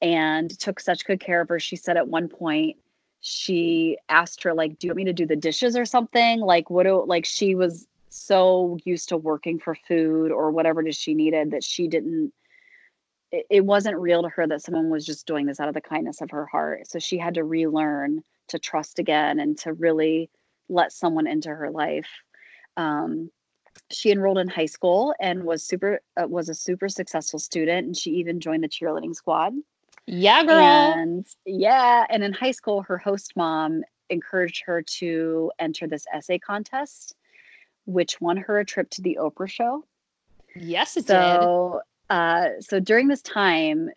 [0.00, 1.58] and took such good care of her.
[1.58, 2.76] She said at one point,
[3.20, 6.40] she asked her, like, do you want me to do the dishes or something?
[6.40, 10.88] Like, what do like she was so used to working for food or whatever it
[10.88, 12.32] is she needed that she didn't
[13.32, 15.80] it, it wasn't real to her that someone was just doing this out of the
[15.80, 16.88] kindness of her heart.
[16.88, 20.30] So she had to relearn to trust again and to really
[20.68, 22.08] let someone into her life.
[22.76, 23.30] Um,
[23.90, 27.96] she enrolled in high school and was super uh, was a super successful student and
[27.96, 29.52] she even joined the cheerleading squad.
[30.06, 30.62] Yeah, girl.
[30.62, 36.38] and yeah, and in high school, her host mom encouraged her to enter this essay
[36.38, 37.16] contest,
[37.86, 39.84] which won her a trip to the Oprah show.
[40.56, 41.08] yes, it did.
[41.08, 43.90] So, uh, so during this time,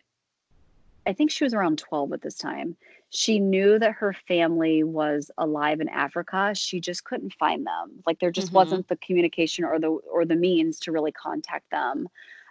[1.06, 2.76] I think she was around 12 at this time.
[3.10, 6.52] She knew that her family was alive in Africa.
[6.54, 8.02] She just couldn't find them.
[8.06, 8.54] Like there just Mhm.
[8.54, 12.08] wasn't the communication or the or the means to really contact them.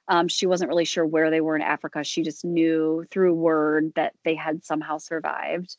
[0.07, 2.03] Um, she wasn't really sure where they were in Africa.
[2.03, 5.77] She just knew through word that they had somehow survived.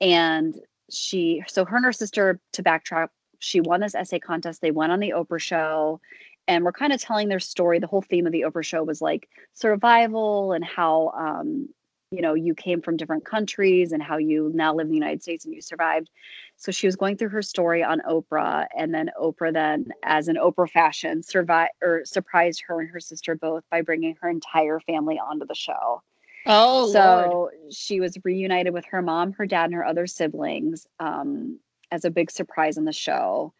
[0.00, 0.58] And
[0.90, 4.60] she, so her and her sister, to backtrack, she won this essay contest.
[4.60, 6.00] They went on the Oprah show
[6.48, 7.78] and we're kind of telling their story.
[7.78, 11.68] The whole theme of the Oprah show was like survival and how, um,
[12.10, 15.22] you know, you came from different countries and how you now live in the United
[15.22, 16.08] States and you survived.
[16.56, 20.36] So she was going through her story on Oprah, and then Oprah then, as an
[20.36, 25.18] Oprah fashion, survived or surprised her and her sister both by bringing her entire family
[25.18, 26.02] onto the show.
[26.46, 26.92] oh, Lord.
[26.92, 32.04] so she was reunited with her mom, her dad, and her other siblings um, as
[32.04, 33.52] a big surprise on the show.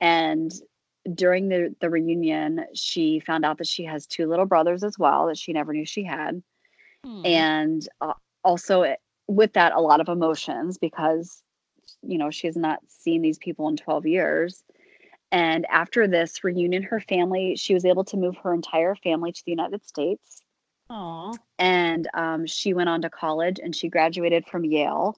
[0.00, 0.52] And
[1.14, 5.26] during the the reunion, she found out that she has two little brothers as well
[5.26, 6.42] that she never knew she had
[7.04, 7.22] Hmm.
[7.24, 8.12] and uh,
[8.44, 11.42] also it- with that a lot of emotions because
[12.02, 14.62] you know she has not seen these people in 12 years
[15.32, 19.42] and after this reunion her family she was able to move her entire family to
[19.44, 20.42] the united states
[20.90, 21.38] Aw.
[21.58, 25.16] and um, she went on to college and she graduated from yale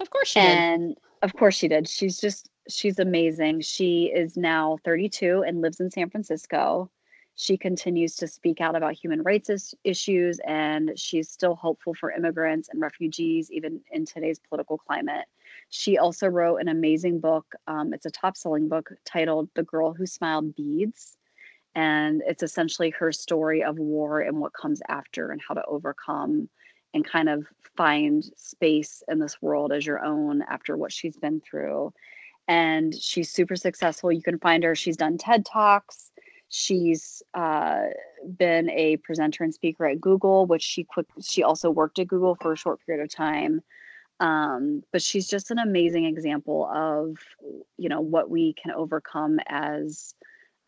[0.00, 0.48] Of course she did.
[0.48, 1.88] and of course she did.
[1.88, 3.62] She's just she's amazing.
[3.62, 6.90] She is now 32 and lives in San Francisco.
[7.34, 12.10] She continues to speak out about human rights is- issues and she's still hopeful for
[12.10, 15.26] immigrants and refugees even in today's political climate.
[15.70, 17.46] She also wrote an amazing book.
[17.66, 21.16] Um, it's a top-selling book titled "The Girl Who Smiled Beads."
[21.74, 26.48] and it's essentially her story of war and what comes after and how to overcome
[26.94, 27.46] and kind of
[27.76, 31.92] find space in this world as your own after what she's been through.
[32.48, 34.10] And she's super successful.
[34.10, 34.74] You can find her.
[34.74, 36.10] She's done ted talks.
[36.48, 37.82] She's uh,
[38.36, 42.36] been a presenter and speaker at google which she quick she also worked at google
[42.40, 43.60] for a short period of time.
[44.20, 47.18] Um, but she's just an amazing example of
[47.76, 50.14] you know what we can overcome as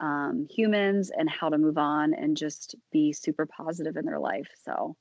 [0.00, 4.48] um, humans and how to move on and just be super positive in their life.
[4.64, 4.96] So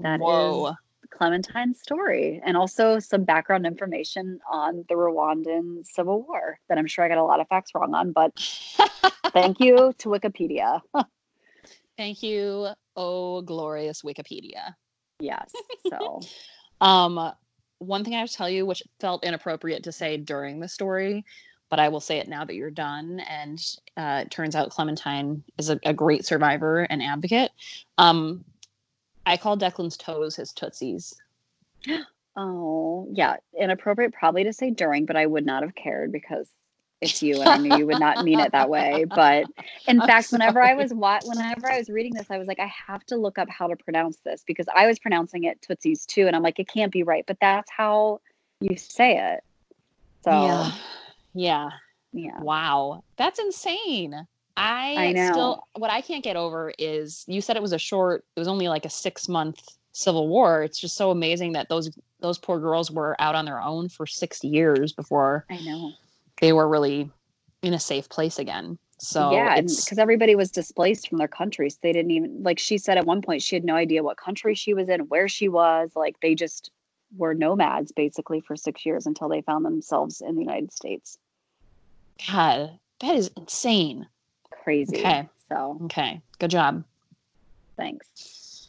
[0.00, 0.74] that is Whoa.
[1.10, 7.04] Clementine's story and also some background information on the Rwandan Civil War that I'm sure
[7.04, 8.32] I got a lot of facts wrong on, but
[9.32, 10.80] thank you to Wikipedia.
[11.96, 14.74] Thank you, oh glorious Wikipedia.
[15.20, 15.50] yes.
[15.88, 16.20] So
[16.82, 17.32] Um,
[17.78, 21.24] one thing I have to tell you, which felt inappropriate to say during the story,
[21.70, 23.20] but I will say it now that you're done.
[23.20, 23.64] And
[23.96, 27.50] uh, it turns out Clementine is a, a great survivor and advocate.
[27.98, 28.44] Um,
[29.26, 31.14] I call Declan's toes his tootsies.
[32.36, 36.48] oh yeah, inappropriate probably to say during, but I would not have cared because
[37.00, 39.04] it's you and I knew you would not mean it that way.
[39.04, 39.46] But
[39.88, 42.60] in I'm fact, whenever I was wa- whenever I was reading this, I was like,
[42.60, 46.06] I have to look up how to pronounce this because I was pronouncing it Tootsies
[46.06, 48.20] too, and I'm like, it can't be right, but that's how
[48.60, 49.40] you say it.
[50.24, 50.72] So yeah.
[51.34, 51.70] Yeah.
[52.12, 53.04] yeah, Wow.
[53.16, 54.26] That's insane.
[54.56, 55.32] I, I know.
[55.32, 58.48] still what I can't get over is you said it was a short it was
[58.48, 59.60] only like a 6 month
[59.92, 60.62] civil war.
[60.62, 64.06] It's just so amazing that those those poor girls were out on their own for
[64.06, 65.92] 6 years before I know.
[66.40, 67.10] they were really
[67.62, 68.78] in a safe place again.
[68.98, 71.78] So yeah, it's because everybody was displaced from their countries.
[71.82, 74.54] They didn't even like she said at one point she had no idea what country
[74.54, 75.92] she was in, where she was.
[75.96, 76.70] Like they just
[77.16, 81.18] were nomads basically for six years until they found themselves in the United States.
[82.30, 84.06] God, that is insane.
[84.64, 84.98] Crazy.
[84.98, 85.28] Okay.
[85.48, 86.20] So Okay.
[86.38, 86.84] Good job.
[87.76, 88.68] thanks.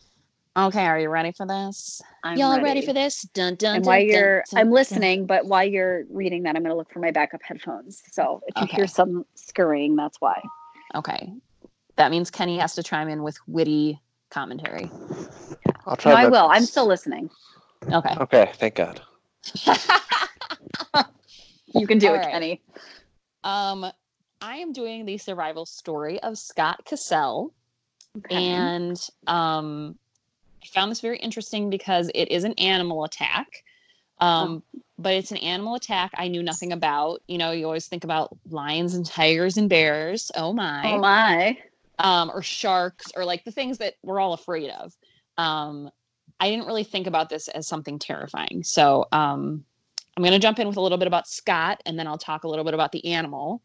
[0.55, 1.99] Okay, are you ready for this?
[2.23, 2.85] I'm Y'all ready.
[2.85, 3.23] for this?
[3.33, 3.77] Dun dun.
[3.77, 4.73] And dun, while dun, you're, dun, I'm dun.
[4.73, 8.03] listening, but while you're reading that, I'm going to look for my backup headphones.
[8.11, 8.75] So if you Okay.
[8.77, 10.39] hear some scurrying, that's why.
[10.93, 11.33] Okay.
[11.97, 14.91] That means Kenny has to chime in with witty commentary.
[15.87, 16.11] I'll try.
[16.13, 16.47] No, I will.
[16.51, 17.31] I'm still listening.
[17.91, 18.15] Okay.
[18.19, 19.01] Okay, thank God.
[21.75, 22.31] You can do All it, right.
[22.31, 22.61] Kenny.
[23.43, 23.91] um,
[24.43, 27.53] I am doing the survival story of Scott Cassell,
[28.17, 28.35] Okay.
[28.35, 29.97] and um,
[30.61, 33.47] I found this very interesting because it is an animal attack.
[34.19, 34.61] Um,
[34.99, 37.21] but it's an animal attack I knew nothing about.
[37.27, 40.29] You know, you always think about lions and tigers and bears.
[40.35, 40.91] Oh my.
[40.91, 41.57] oh my.
[41.99, 44.93] um, or sharks or like the things that we're all afraid of.
[45.37, 45.89] Um,
[46.39, 48.61] I didn't really think about this as something terrifying.
[48.63, 49.63] So um,
[50.15, 52.43] I'm going to jump in with a little bit about Scott and then I'll talk
[52.43, 53.61] a little bit about the animal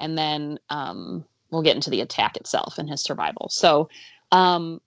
[0.00, 3.48] and then um, we'll get into the attack itself and his survival.
[3.50, 3.88] So
[4.32, 4.80] um,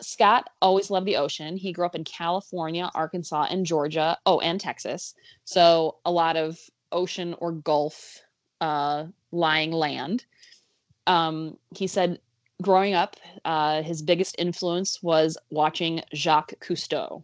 [0.00, 1.56] Scott always loved the ocean.
[1.56, 4.18] He grew up in California, Arkansas, and Georgia.
[4.26, 5.14] Oh, and Texas.
[5.44, 6.58] So a lot of
[6.92, 8.20] ocean or Gulf
[8.60, 10.24] uh, lying land
[11.06, 12.18] um, he said
[12.62, 17.22] growing up, uh, his biggest influence was watching Jacques Cousteau.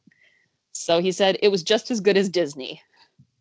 [0.72, 2.82] So he said it was just as good as Disney.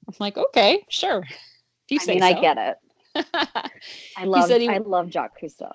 [0.08, 1.24] I'm like, okay, sure.
[1.28, 2.28] If you I say mean, so.
[2.28, 2.78] I get it.
[4.18, 4.48] I love.
[4.48, 5.72] said he- I love Jacques Cousteau.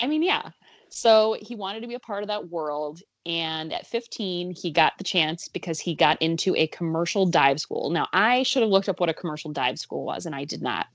[0.00, 0.50] I mean, yeah.
[0.88, 3.00] So he wanted to be a part of that world.
[3.24, 7.90] And at 15, he got the chance because he got into a commercial dive school.
[7.90, 10.62] Now, I should have looked up what a commercial dive school was, and I did
[10.62, 10.86] not.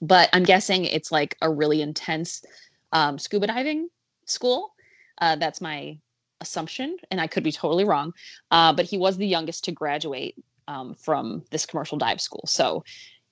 [0.00, 2.42] But I'm guessing it's like a really intense
[2.92, 3.88] um, scuba diving
[4.24, 4.72] school.
[5.20, 5.98] Uh, that's my
[6.40, 8.12] assumption, and I could be totally wrong.
[8.50, 10.36] Uh, but he was the youngest to graduate
[10.68, 12.44] um, from this commercial dive school.
[12.46, 12.82] So,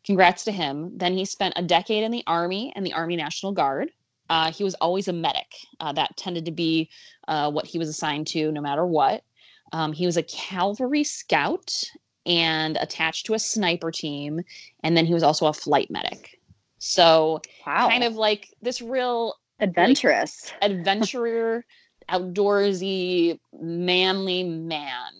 [0.05, 0.97] congrats to him.
[0.97, 3.91] Then he spent a decade in the Army and the Army National Guard.
[4.31, 5.53] Uh, he was always a medic.
[5.81, 6.89] Uh, that tended to be
[7.29, 9.23] uh, what he was assigned to no matter what.
[9.73, 11.73] Um, he was a cavalry scout
[12.27, 14.41] and attached to a sniper team.
[14.83, 16.39] And then he was also a flight medic.
[16.79, 17.89] So, Wow.
[17.89, 20.53] kind of like this real adventurous.
[20.63, 21.65] adventurer,
[22.11, 25.13] outdoorsy, manly man,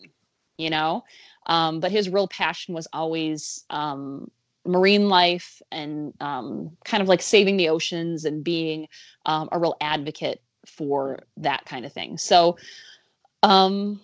[0.57, 1.03] you know?
[1.47, 4.29] Um, but his real passion was always um,
[4.65, 8.87] marine life and um, kind of like saving the oceans and being
[9.25, 12.17] um, a real advocate for that kind of thing.
[12.17, 12.57] So
[13.43, 13.99] um,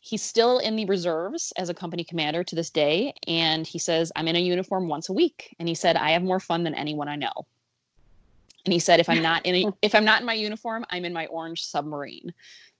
[0.00, 3.12] he's still in the reserves as a company commander to this day.
[3.26, 5.54] And he says, I'm in a uniform once a week.
[5.58, 7.46] And he said, I have more fun than anyone I know.
[8.64, 11.04] And he said, if I'm not in a, if I'm not in my uniform, I'm
[11.04, 12.32] in my orange submarine.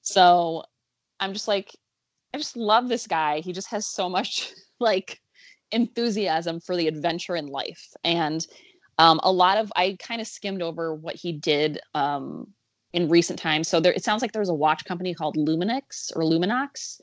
[0.03, 0.65] So
[1.21, 1.77] I'm just like,
[2.33, 3.41] I just love this guy.
[3.41, 5.21] He just has so much like
[5.73, 7.95] enthusiasm for the adventure in life.
[8.05, 8.47] And
[8.99, 12.49] um, a lot of I kind of skimmed over what he did um,
[12.93, 13.69] in recent times.
[13.69, 17.01] So there, it sounds like there's a watch company called Luminix or Luminox,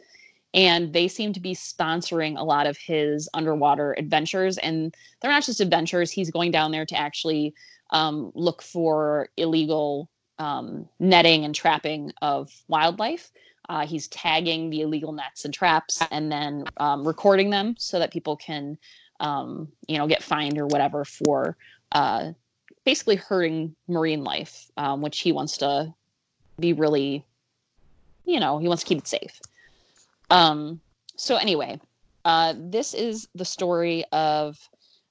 [0.54, 4.58] and they seem to be sponsoring a lot of his underwater adventures.
[4.60, 7.54] And they're not just adventures; he's going down there to actually
[7.90, 13.32] um, look for illegal um, netting and trapping of wildlife.
[13.70, 18.12] Uh, he's tagging the illegal nets and traps and then um, recording them so that
[18.12, 18.78] people can,
[19.20, 21.58] um, you know, get fined or whatever for
[21.92, 22.32] uh,
[22.86, 25.94] basically hurting marine life, um, which he wants to
[26.60, 27.26] be really,
[28.26, 29.42] you know, he wants to keep it safe.
[30.30, 30.80] Um,
[31.18, 31.80] so anyway,
[32.26, 34.58] uh, this is the story of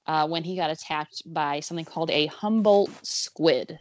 [0.06, 3.78] uh, when he got attacked by something called a Humboldt squid.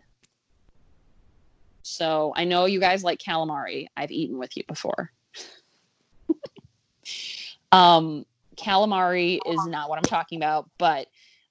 [1.86, 3.86] So I know you guys like calamari.
[3.96, 5.12] I've eaten with you before.
[7.72, 8.26] um,
[8.58, 11.08] calamari is not what I'm talking about, but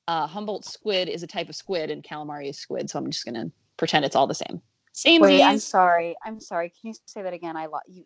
[0.08, 2.90] uh, Humboldt squid is a type of squid, and calamari is squid.
[2.90, 4.60] So I'm just gonna pretend it's all the same.
[4.92, 5.20] Same.
[5.20, 6.16] Wait, I'm sorry.
[6.24, 6.70] I'm sorry.
[6.70, 7.56] Can you say that again?
[7.56, 8.04] I lo- you.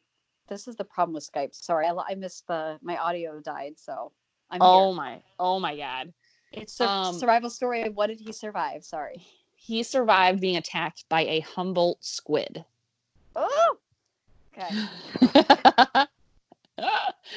[0.48, 1.54] This is the problem with Skype.
[1.54, 4.12] Sorry, I, lo- I missed the my audio died, so
[4.50, 4.96] I'm Oh here.
[4.96, 5.22] my!
[5.40, 6.12] Oh my God!
[6.52, 7.88] It's a um, survival story.
[7.88, 8.84] What did he survive?
[8.84, 9.26] Sorry.
[9.60, 12.64] He survived being attacked by a Humboldt squid.
[13.34, 13.76] Oh.
[14.56, 14.68] Okay.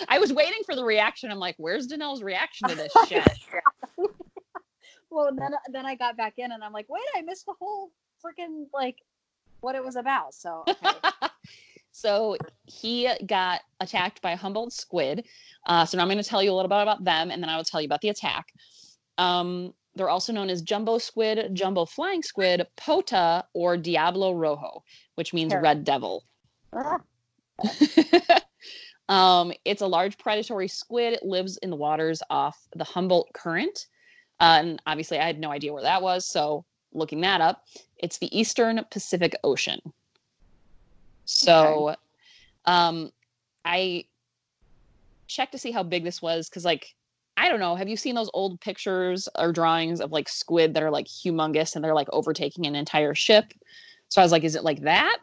[0.08, 1.32] I was waiting for the reaction.
[1.32, 3.28] I'm like, where's Danelle's reaction to this shit?
[5.10, 7.92] well, then then I got back in and I'm like, wait, I missed the whole
[8.24, 8.98] freaking like
[9.62, 10.36] what it was about.
[10.36, 11.28] So okay.
[11.92, 15.26] so he got attacked by a Humboldt squid.
[15.66, 17.50] Uh, so now I'm going to tell you a little bit about them, and then
[17.50, 18.54] I will tell you about the attack.
[19.18, 24.84] Um, they're also known as jumbo squid, jumbo flying squid, pota, or diablo rojo,
[25.16, 25.62] which means Sure.
[25.62, 26.24] red devil.
[26.74, 27.02] Ah,
[29.10, 31.14] um, it's a large predatory squid.
[31.14, 33.88] It lives in the waters off the Humboldt Current.
[34.40, 36.26] Uh, and obviously, I had no idea where that was.
[36.26, 37.66] So, looking that up,
[37.98, 39.80] it's the Eastern Pacific Ocean.
[41.26, 41.96] So,
[42.66, 43.12] um,
[43.64, 44.06] I
[45.28, 46.96] checked to see how big this was because, like,
[47.38, 47.76] I don't know.
[47.76, 51.76] Have you seen those old pictures or drawings of like squid that are like humongous
[51.76, 53.54] and they're like overtaking an entire ship?
[54.10, 55.18] So I was like, is it like that?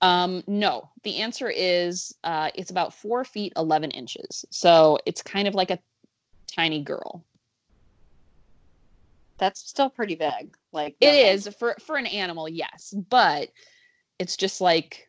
[0.00, 4.44] Um, no, the answer is uh, it's about four feet eleven inches.
[4.50, 5.78] So it's kind of like a
[6.54, 7.24] tiny girl.
[9.38, 10.56] that's still pretty big.
[10.72, 13.50] Like It is for for an animal, yes, but
[14.18, 15.08] it's just like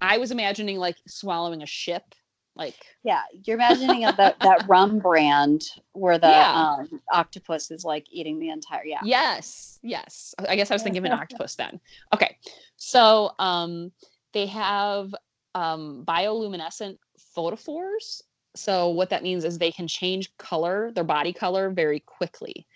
[0.00, 2.14] I was imagining like swallowing a ship.
[2.54, 5.62] Like Yeah, you're imagining that that rum brand
[5.92, 6.52] where the Yeah.
[6.80, 8.84] um, octopus is like eating the entire.
[8.84, 9.00] Yeah.
[9.04, 10.34] yes, yes.
[10.48, 11.80] I guess I was thinking of an octopus then.
[12.14, 12.36] Okay,
[12.76, 13.90] so um,
[14.32, 15.14] they have
[15.54, 16.98] um, bioluminescent
[17.36, 18.22] photophores.
[18.54, 22.66] So what that means is they can change color, their body color, very quickly.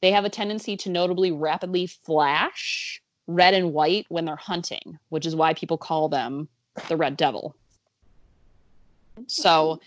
[0.00, 5.26] They have a tendency to notably rapidly flash red and white when they're hunting, which
[5.26, 6.48] is why people call them
[6.88, 7.54] the red devil.
[9.26, 9.80] So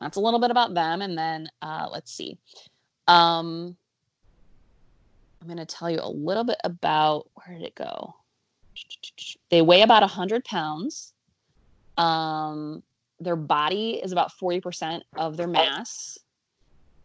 [0.00, 1.02] that's a little bit about them.
[1.02, 2.38] And then uh, let's see.
[3.06, 3.76] Um,
[5.40, 8.14] I'm going to tell you a little bit about where did it go?
[9.50, 11.12] They weigh about 100 pounds.
[11.96, 12.82] Um,
[13.20, 16.18] their body is about 40% of their mass.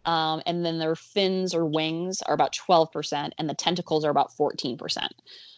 [0.06, 4.32] Um, and then their fins or wings are about 12%, and the tentacles are about
[4.38, 5.08] 14%.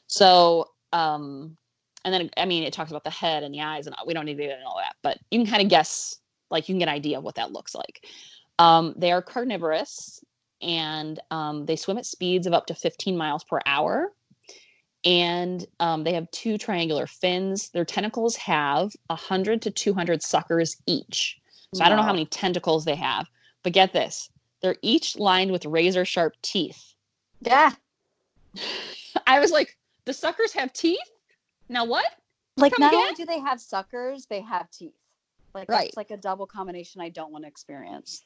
[0.08, 1.58] So, um,
[2.06, 4.26] and then, I mean, it talks about the head and the eyes, and we don't
[4.26, 6.80] need to get into all that, but you can kind of guess, like, you can
[6.80, 8.06] get an idea of what that looks like.
[8.60, 10.24] Um, they are carnivorous
[10.62, 14.14] and um, they swim at speeds of up to 15 miles per hour.
[15.04, 17.70] And um, they have two triangular fins.
[17.70, 21.40] Their tentacles have 100 to 200 suckers each.
[21.74, 23.28] So I don't know how many tentacles they have,
[23.62, 24.30] but get this
[24.62, 26.96] they're each lined with razor sharp teeth.
[27.42, 27.72] Yeah.
[29.28, 30.98] I was like, the suckers have teeth?
[31.70, 32.06] Now what?
[32.58, 33.02] Like Come not again?
[33.04, 34.94] only do they have suckers, they have teeth.
[35.54, 35.86] Like Right.
[35.86, 38.22] that's like a double combination I don't want to experience.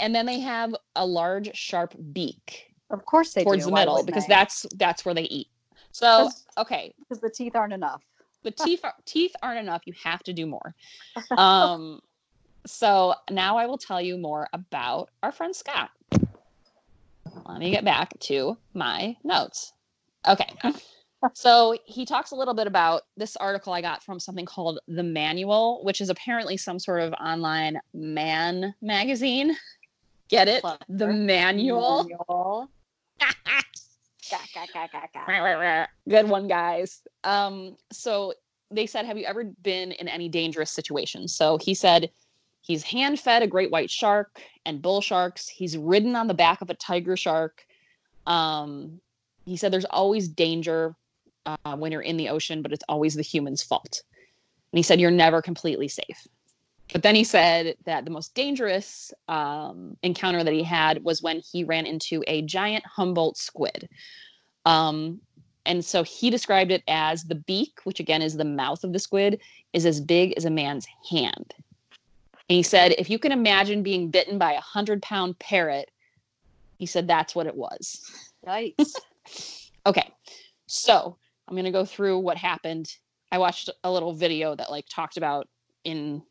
[0.00, 3.66] And then they have a large sharp beak Of course they towards do.
[3.66, 5.48] the Why middle because that's that's where they eat.
[5.92, 8.02] So That's- okay, because the teeth aren't enough.
[8.42, 9.82] the teeth are, teeth aren't enough.
[9.84, 10.74] You have to do more.
[11.38, 12.00] Um,
[12.66, 15.90] so now I will tell you more about our friend Scott.
[17.48, 19.72] Let me get back to my notes.
[20.28, 20.46] Okay.
[21.34, 25.02] So he talks a little bit about this article I got from something called The
[25.02, 29.56] Manual, which is apparently some sort of online man magazine.
[30.28, 30.64] Get it?
[30.88, 32.04] The Manual.
[32.04, 32.70] Manual.
[36.08, 37.02] Good one, guys.
[37.24, 38.32] Um, so
[38.70, 41.34] they said, Have you ever been in any dangerous situations?
[41.34, 42.10] So he said
[42.62, 45.48] he's hand fed a great white shark and bull sharks.
[45.48, 47.66] He's ridden on the back of a tiger shark.
[48.26, 49.00] Um,
[49.44, 50.94] he said there's always danger
[51.46, 54.02] uh, when you're in the ocean, but it's always the human's fault.
[54.72, 56.26] And he said you're never completely safe.
[56.92, 61.40] But then he said that the most dangerous um, encounter that he had was when
[61.40, 63.88] he ran into a giant Humboldt squid.
[64.66, 65.20] Um,
[65.64, 68.98] and so he described it as the beak, which again is the mouth of the
[68.98, 69.40] squid,
[69.72, 71.54] is as big as a man's hand.
[72.48, 75.90] And he said, if you can imagine being bitten by a hundred pound parrot,
[76.78, 78.02] he said that's what it was.
[78.46, 78.94] Yikes.
[79.84, 80.08] Okay.
[80.68, 81.16] So
[81.52, 82.96] I'm going to go through what happened.
[83.30, 85.46] I watched a little video that like talked about
[85.84, 86.22] in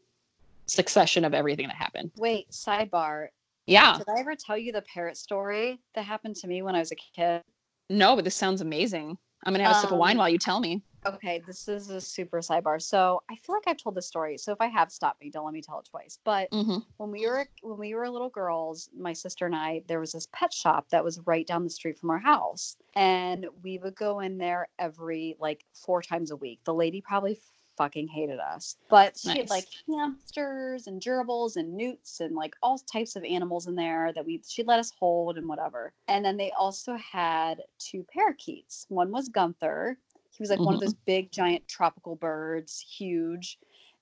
[0.66, 2.10] succession of everything that happened.
[2.18, 3.28] Wait, sidebar.
[3.68, 4.00] Yeah.
[4.00, 6.92] Did I ever tell you the parrot story that happened to me when I was
[6.92, 7.44] a kid?
[7.88, 9.16] No, but this sounds amazing.
[9.46, 10.82] I'm going to have a sip of wine Um, while you tell me.
[11.06, 12.80] Okay, this is a super sidebar.
[12.82, 14.38] So I feel like I've told this story.
[14.38, 15.32] So if I have, stop me.
[15.32, 16.20] Don't let me tell it twice.
[16.24, 20.00] But hmm when we were when we were little girls, my sister and I, there
[20.00, 23.80] was this pet shop that was right down the street from our house, and we
[23.80, 26.60] would go in there every like four times a week.
[26.64, 27.40] The lady probably
[27.76, 32.78] fucking hated us, but she had like hamsters and gerbils and newts and like all
[32.78, 35.94] types of animals in there that we she let us hold and whatever.
[36.08, 38.86] And then they also had two parakeets.
[38.90, 39.98] One was Gunther.
[40.42, 40.86] He was like one of Mhm.
[40.86, 43.60] those big giant tropical birds, huge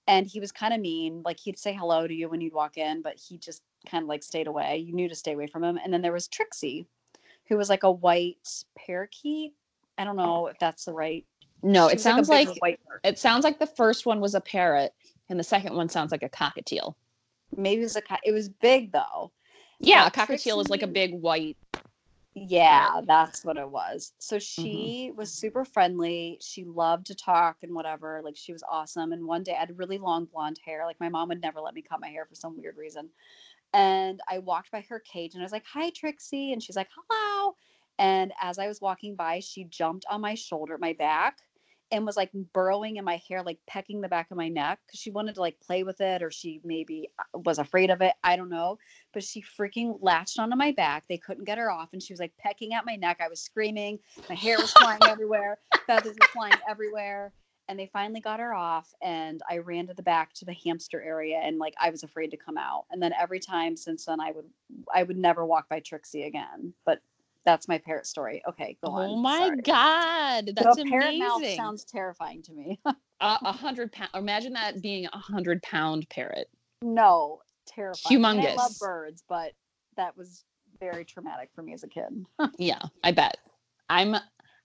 [0.08, 1.22] and he was kind of mean.
[1.26, 4.08] Like he'd say hello to you when you'd walk in, but he just kind of
[4.08, 4.78] like stayed away.
[4.78, 5.78] You knew to stay away from him.
[5.84, 6.88] And then there was Trixie,
[7.50, 9.54] who was like a white parakeet.
[9.98, 11.26] I don't know if that's the right.
[11.62, 14.94] No, it sounds like, white it sounds like the first one was a parrot
[15.28, 16.96] and the second one sounds like a cockatiel.
[17.58, 18.02] maybe it was a.
[18.02, 19.34] co- It was big though.
[19.82, 21.58] Yeah, But a cockatiel is like a big white.
[22.42, 24.14] Yeah, that's what it was.
[24.20, 24.90] So Mm-hmm.
[24.90, 26.38] she was super friendly.
[26.42, 28.22] She loved to talk and whatever.
[28.24, 29.12] Like she was awesome.
[29.12, 30.86] And one day I had really long blonde hair.
[30.86, 33.10] Like my mom would never let me cut my hair for some weird reason.
[33.74, 36.90] And I walked by her cage and I was like, "Hi, Trixie," and she's like,
[36.96, 37.56] "Hello."
[38.00, 41.40] And as I was walking by, she jumped on my shoulder, my back,
[41.92, 45.00] and was like burrowing in my hair, like pecking the back of my neck because
[45.00, 48.14] she wanted to like play with it, or she maybe uh, was afraid of it.
[48.24, 48.78] I don't know
[49.14, 51.06] but she freaking latched onto my back.
[51.08, 53.20] They couldn't get her off, and she was like pecking at my neck.
[53.24, 54.00] I was screaming.
[54.30, 55.58] My hair was flying everywhere.
[55.88, 57.34] Feathers were flying everywhere.
[57.68, 61.04] And they finally got her off, and I ran to the back to the hamster
[61.04, 62.86] area, and like I was afraid to come out.
[62.90, 64.46] And then every time since then, I would
[64.94, 66.74] I would never walk by Trixie again.
[66.84, 67.02] But
[67.46, 68.42] that's my parrot story.
[68.48, 69.10] Okay, go oh on.
[69.12, 69.62] Oh my Sorry.
[69.64, 72.80] god, So that's a parrot mouth sounds terrifying to me.
[72.86, 74.10] a a hundred pound.
[74.14, 76.48] Imagine that being a hundred pound parrot.
[76.82, 78.26] no, terrifying.
[78.26, 78.80] I, mean, I love Humongous.
[78.80, 79.54] birds, but
[79.98, 80.44] that was
[80.80, 82.26] very traumatic for me as a kid.
[82.58, 83.38] Yeah, I bet.
[83.90, 84.16] I'm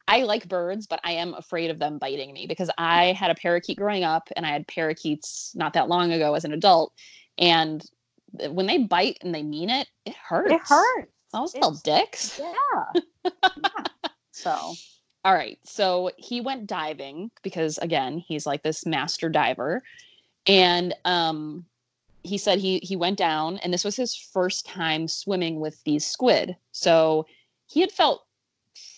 [0.07, 3.35] I like birds, but I am afraid of them biting me because I had a
[3.35, 6.93] parakeet growing up and I had parakeets not that long ago as an adult.
[7.39, 7.83] And
[8.39, 10.53] eh, when they bite and they mean it, it hurts.
[10.53, 11.13] It hurts.
[11.35, 12.39] Those little It's- dicks.
[12.41, 13.03] Yeah.
[13.25, 13.31] yeah.
[14.33, 14.75] So
[15.25, 15.59] All right.
[15.65, 19.83] So he went diving because again, he's like this master diver.
[20.47, 21.65] And um
[22.25, 26.05] he said he he went down and this was his first time swimming with these
[26.07, 26.57] squid.
[26.73, 27.27] So
[27.67, 28.25] he had felt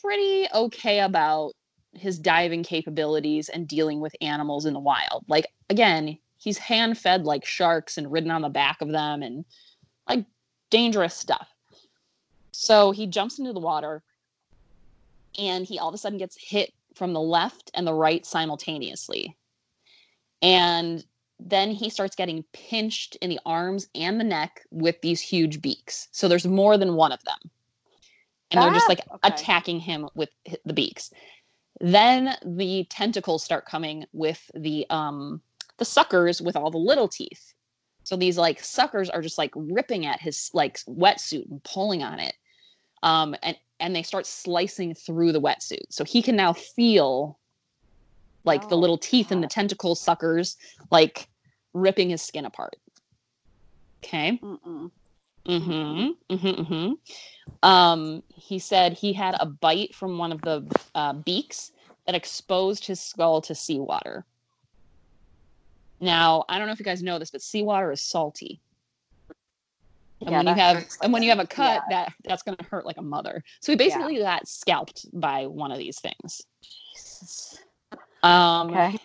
[0.01, 1.53] pretty okay about
[1.93, 5.25] his diving capabilities and dealing with animals in the wild.
[5.29, 9.45] Like again, he's hand fed like sharks and ridden on the back of them and
[10.09, 10.25] like
[10.71, 11.49] dangerous stuff.
[12.59, 14.03] So he jumps into the water
[15.39, 19.37] and he all of a sudden gets hit from the left and the right simultaneously.
[20.41, 21.05] And
[21.39, 26.09] then he starts getting pinched in the arms and the neck with these huge beaks.
[26.13, 27.51] So there's more than one of them.
[28.51, 29.21] And they're just Ah, like okay.
[29.23, 30.31] attacking him with
[30.65, 31.11] the beaks.
[31.81, 35.43] Then the tentacles start coming with the um
[35.77, 37.53] the suckers with all the little teeth.
[38.05, 42.19] So these like suckers are just like ripping at his like wetsuit and pulling on
[42.19, 42.35] it.
[43.07, 45.87] Um and and they start slicing through the wetsuit.
[45.91, 47.39] So he can now feel
[48.45, 50.57] like the Oh, little teeth in the tentacle suckers
[50.91, 51.29] like
[51.75, 52.77] ripping his skin apart.
[54.05, 54.43] Okay.
[54.43, 54.91] mm-mm.
[55.49, 56.35] Mm-hmm.
[56.35, 56.63] Mm-hmm.
[56.63, 56.93] hmm
[57.63, 61.73] Um, he said he had a bite from one of the uh, beaks
[62.07, 64.27] that exposed his skull to seawater.
[66.01, 68.61] Now, I don't know if you guys know this, but seawater is salty.
[70.21, 72.05] And Yeah, when you have and when you have a cut, yeah.
[72.05, 73.43] that that's gonna hurt like a mother.
[73.61, 76.43] So he basically got scalped by one of these things.
[76.63, 77.59] Jesus.
[78.23, 78.99] Um Okay.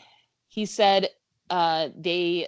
[0.47, 1.09] he said
[1.49, 2.47] uh they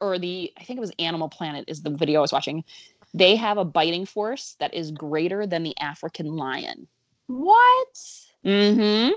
[0.00, 2.64] or the I think it was Animal Planet is the video I was watching.
[3.14, 6.88] They have a biting force that is greater than the African lion.
[7.28, 7.98] What?
[8.44, 9.12] Mm-hmm.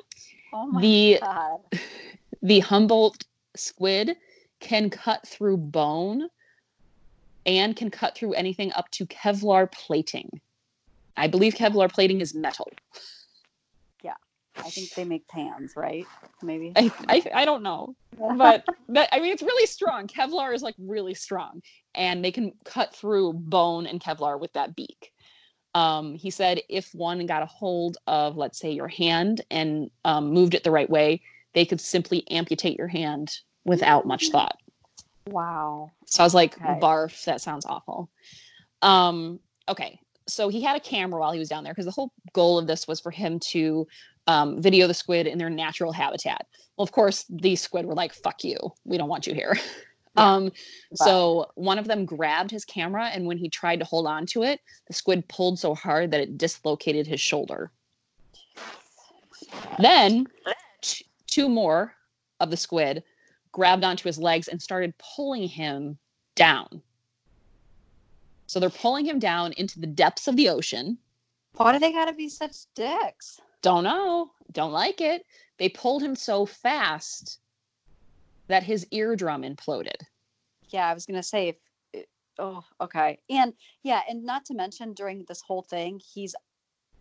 [0.53, 1.59] Oh my The god.
[2.41, 3.25] the Humboldt
[3.55, 4.15] squid
[4.59, 6.29] can cut through bone
[7.45, 10.41] and can cut through anything up to Kevlar plating.
[11.17, 12.69] I believe Kevlar plating is metal.
[14.03, 14.15] Yeah,
[14.57, 16.05] I think they make pans, right?
[16.41, 16.73] Maybe.
[16.75, 17.95] I, I, I don't know.
[18.17, 20.07] But that, I mean, it's really strong.
[20.07, 21.61] Kevlar is like really strong,
[21.93, 25.11] and they can cut through bone and Kevlar with that beak.
[25.73, 30.31] Um, he said if one got a hold of, let's say, your hand and um,
[30.31, 31.21] moved it the right way,
[31.53, 34.57] they could simply amputate your hand without much thought.
[35.27, 35.91] Wow.
[36.05, 36.79] So I was like, Okay.
[36.81, 38.09] barf, that sounds awful.
[38.81, 39.99] Um, okay.
[40.27, 42.67] So he had a camera while he was down there because the whole goal of
[42.67, 43.87] this was for him to
[44.27, 46.47] um, video the squid in their natural habitat.
[46.77, 48.57] Well, of course, these squid were like, fuck you.
[48.83, 49.57] We don't want you here.
[50.17, 50.33] Yeah.
[50.35, 50.51] Um,
[50.93, 54.43] so one of them grabbed his camera, and when he tried to hold on to
[54.43, 57.69] it, the squid pulled so hard that it dislocated his shoulder.
[59.77, 60.25] Then
[60.81, 61.95] t- two more
[62.39, 63.03] of the squid
[63.55, 65.97] grabbed onto his legs and started pulling him
[66.35, 66.81] down.
[68.47, 70.97] So they're pulling him down into the depths of the ocean.
[71.55, 73.39] Why do they gotta be such dicks?
[73.61, 75.25] Don't know, don't like it.
[75.57, 77.39] They pulled him so fast
[78.47, 80.01] that his eardrum imploded.
[80.67, 81.47] Yeah, I was gonna say
[81.93, 82.05] if
[82.37, 83.19] oh, okay.
[83.29, 83.53] And
[83.83, 86.35] yeah, and not to mention during this whole thing, he's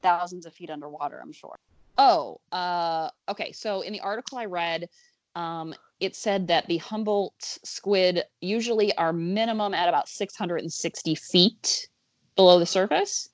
[0.02, 1.58] thousands of feet underwater, I'm sure.
[1.98, 3.50] Oh, uh, okay.
[3.50, 4.88] So in the article I read,
[5.34, 11.88] um, it said that the Humboldt squid usually are minimum at about 660 feet
[12.36, 13.28] below the surface.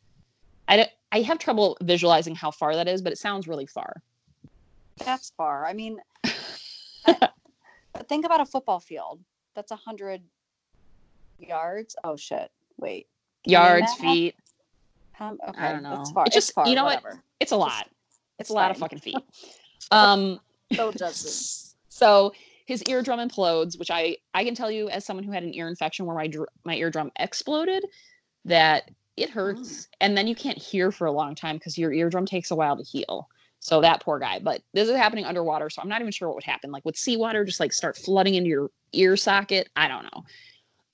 [0.69, 4.03] I, don't- I have trouble visualizing how far that is, but it sounds really far.
[4.99, 5.65] That's far.
[5.67, 5.99] I mean
[7.07, 7.29] I-
[8.09, 9.21] think about a football field.
[9.55, 10.23] That's a hundred
[11.39, 11.97] yards.
[12.05, 12.51] Oh shit.
[12.79, 13.07] Wait.
[13.45, 14.37] Yards, feet.
[15.19, 16.03] Um, okay, I don't know.
[16.15, 16.27] far.
[16.27, 17.03] It's just- far, you know what?
[17.41, 17.87] It's a lot.
[17.89, 19.17] It's, it's a lot of fucking feet.
[19.93, 20.39] Um,
[20.75, 21.70] So judges.
[21.91, 22.32] So
[22.66, 25.68] his eardrum implodes, which I I can tell you as someone who had an ear
[25.68, 27.84] infection where my dr- my eardrum exploded,
[28.47, 32.24] that it hurts, and then you can't hear for a long time because your eardrum
[32.24, 33.28] takes a while to heal.
[33.59, 34.38] So that poor guy.
[34.38, 36.70] But this is happening underwater, so I'm not even sure what would happen.
[36.70, 39.68] Like would seawater just like start flooding into your ear socket?
[39.76, 40.24] I don't know.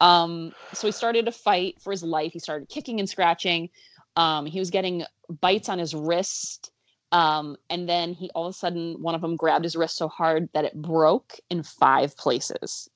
[0.01, 2.33] Um, so he started to fight for his life.
[2.33, 3.69] He started kicking and scratching.
[4.17, 5.05] Um, he was getting
[5.41, 6.73] bites on his wrist.
[7.13, 10.09] Um, and then he all of a sudden, one of them grabbed his wrist so
[10.09, 12.91] hard that it broke in five places.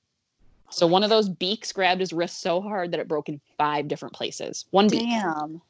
[0.71, 3.89] So one of those beaks grabbed his wrist so hard that it broke in five
[3.89, 4.67] different places.
[4.71, 5.01] One beak.
[5.01, 5.63] Damn.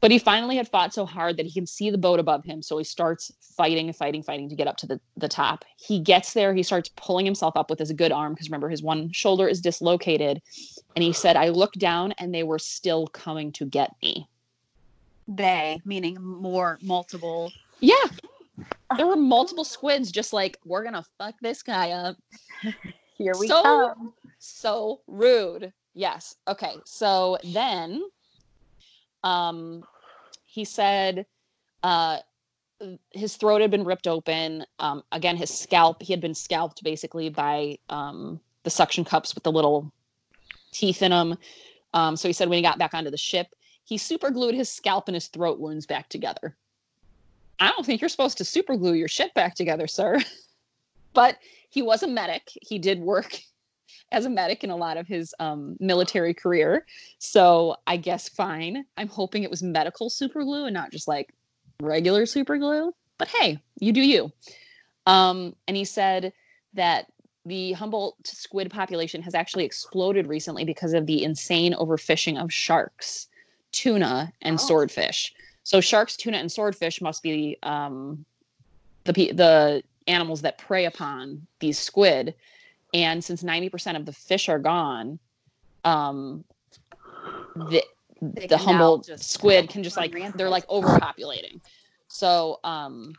[0.00, 2.60] But he finally had fought so hard that he can see the boat above him.
[2.60, 5.64] So he starts fighting and fighting, fighting to get up to the, the top.
[5.76, 6.52] He gets there.
[6.52, 9.60] He starts pulling himself up with his good arm because remember, his one shoulder is
[9.60, 10.42] dislocated.
[10.96, 14.28] And he said, I looked down and they were still coming to get me.
[15.36, 17.52] They, meaning more multiple.
[17.80, 17.94] Yeah.
[18.98, 22.16] There were multiple squids just like, we're going to fuck this guy up.
[23.16, 24.12] Here we So- come.
[24.38, 28.02] so rude yes okay so then
[29.24, 29.84] um
[30.44, 31.26] he said
[31.82, 32.18] uh
[33.12, 37.28] his throat had been ripped open um again his scalp he had been scalped basically
[37.28, 39.92] by um the suction cups with the little
[40.72, 41.36] teeth in them
[41.94, 43.48] um so he said when he got back onto the ship
[43.84, 46.56] he super glued his scalp and his throat wounds back together
[47.60, 50.18] i don't think you're supposed to super glue your shit back together sir
[51.12, 53.38] but he was a medic he did work
[54.12, 56.86] as a medic in a lot of his um, military career.
[57.18, 58.84] So I guess fine.
[58.96, 61.32] I'm hoping it was medical super glue and not just like
[61.80, 62.94] regular super glue.
[63.18, 64.32] But hey, you do you.
[65.06, 66.32] Um, and he said
[66.74, 67.06] that
[67.44, 73.28] the Humboldt squid population has actually exploded recently because of the insane overfishing of sharks,
[73.72, 74.62] tuna, and Oh.
[74.66, 75.32] swordfish.
[75.64, 78.24] So sharks, tuna, and swordfish must be um,
[79.04, 82.34] the the animals that prey upon these squid.
[82.94, 85.18] And since 90% of the fish are gone
[85.84, 86.44] um
[87.56, 87.82] the
[88.20, 91.60] They the humboldt squid can just like they're like overpopulating.
[92.08, 93.14] So um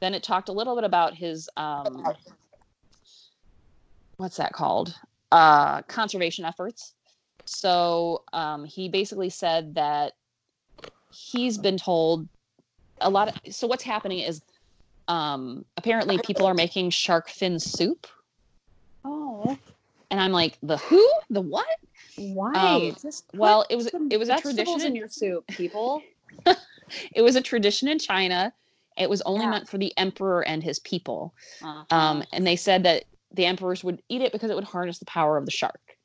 [0.00, 2.04] then it talked a little bit about his um
[4.18, 4.94] what's that called?
[5.32, 6.94] Uh conservation efforts
[7.44, 10.12] so um he basically said that
[11.10, 12.28] he's been told
[13.00, 14.42] a lot of so what's happening is
[15.08, 18.06] um apparently people are making shark fin soup
[19.04, 19.56] Oh,
[20.10, 21.08] And I'm like, the who?
[21.30, 21.66] The what?
[22.16, 22.54] Why?
[22.54, 22.96] Um,
[23.34, 24.80] Well, it was it was a tradition.
[24.80, 26.02] in your soup, people.
[27.14, 28.52] it was a tradition in China.
[28.96, 29.50] It was only Yeah.
[29.50, 31.34] meant for the emperor and his people.
[31.62, 31.96] Uh-huh.
[31.96, 35.04] Um, and they said that the emperors would eat it because it would harness the
[35.04, 35.95] power of the shark.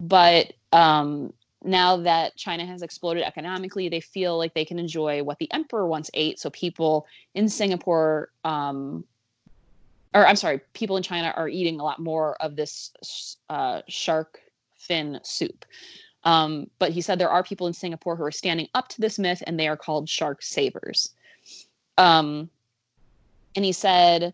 [0.00, 1.32] But um,
[1.62, 5.86] now that China has exploded economically, they feel like they can enjoy what the emperor
[5.86, 6.40] once ate.
[6.40, 9.04] So people in Singapore, um,
[10.14, 14.40] or I'm sorry, people in China are eating a lot more of this uh, shark
[14.78, 15.66] fin soup.
[16.24, 19.18] Um, but he said there are people in Singapore who are standing up to this
[19.18, 21.14] myth, and they are called shark savers.
[21.98, 22.50] Um,
[23.54, 24.32] and he said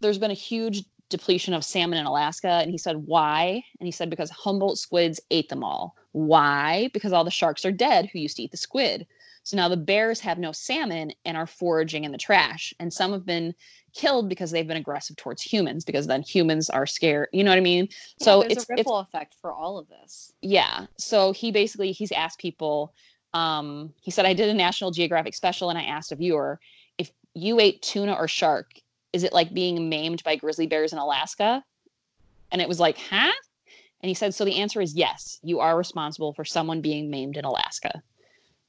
[0.00, 2.60] there's been a huge depletion of salmon in Alaska.
[2.62, 3.62] And he said, why?
[3.80, 5.96] And he said, because Humboldt squids ate them all.
[6.12, 6.90] Why?
[6.92, 9.06] Because all the sharks are dead who used to eat the squid.
[9.42, 12.74] So now the bears have no salmon and are foraging in the trash.
[12.78, 13.54] And some have been
[13.94, 17.28] killed because they've been aggressive towards humans because then humans are scared.
[17.32, 17.88] You know what I mean?
[18.20, 20.32] so there's it's, a it's ripple effect for all of this.
[20.42, 22.92] yeah so he basically he's asked people
[23.34, 26.58] um he said i did a national geographic special and i asked a viewer
[26.96, 28.70] if you ate tuna or shark
[29.12, 31.62] is it like being maimed by grizzly bears in alaska?
[32.50, 33.32] And it was like huh?
[34.00, 37.36] And he said so the answer is yes you are responsible for someone being maimed
[37.36, 38.02] in alaska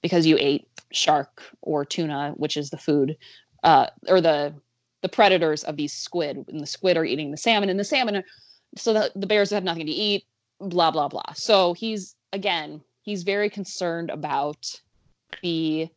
[0.02, 3.16] because you ate shark or tuna which is the food
[3.64, 4.54] uh or the
[5.02, 8.18] the predators of these squid and the squid are eating the salmon and the salmon
[8.18, 8.24] are,
[8.76, 10.26] so the, the bears have nothing to eat
[10.60, 11.34] blah blah blah.
[11.34, 14.80] So he's again he's very concerned about
[15.42, 15.90] the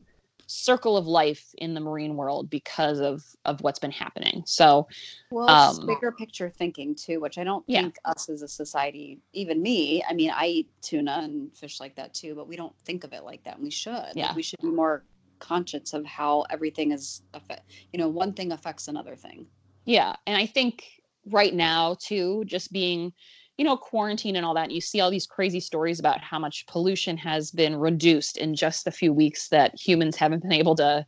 [0.52, 4.86] circle of life in the marine world because of of what's been happening so
[5.30, 7.82] Well, Um, bigger picture thinking too, which I don't Yeah.
[7.82, 10.04] think us as a society, even me.
[10.08, 13.12] I mean, I eat tuna and fish like that too, but we don't think of
[13.14, 13.54] it like that.
[13.54, 13.92] And we should.
[13.94, 14.34] Like, Yeah.
[14.34, 15.06] we should be more
[15.38, 17.22] conscious of how everything is.
[17.32, 19.46] Affect, you know, one thing affects another thing.
[19.84, 20.84] yeah and i think
[21.26, 23.12] right now too just being
[23.58, 26.66] you know quarantine and all that you see all these crazy stories about how much
[26.66, 31.04] pollution has been reduced in just the few weeks that humans haven't been able to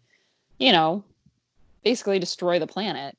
[0.59, 1.05] you know
[1.82, 3.16] basically destroy the planet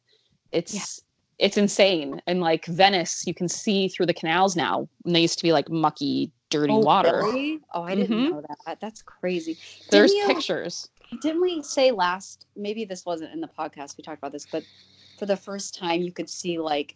[0.52, 1.02] it's
[1.38, 5.38] it's insane and like venice you can see through the canals now and they used
[5.38, 7.60] to be like mucky dirty water Really?
[7.74, 8.30] Oh, I didn't Mhm.
[8.32, 8.80] know that.
[8.80, 9.58] That's crazy.
[9.90, 10.88] there's Didn't you- pictures
[11.22, 12.46] Didn't we say last?
[12.56, 13.98] Maybe this wasn't in the podcast.
[13.98, 14.64] We talked about this, but
[15.18, 16.96] for the first time, you could see like,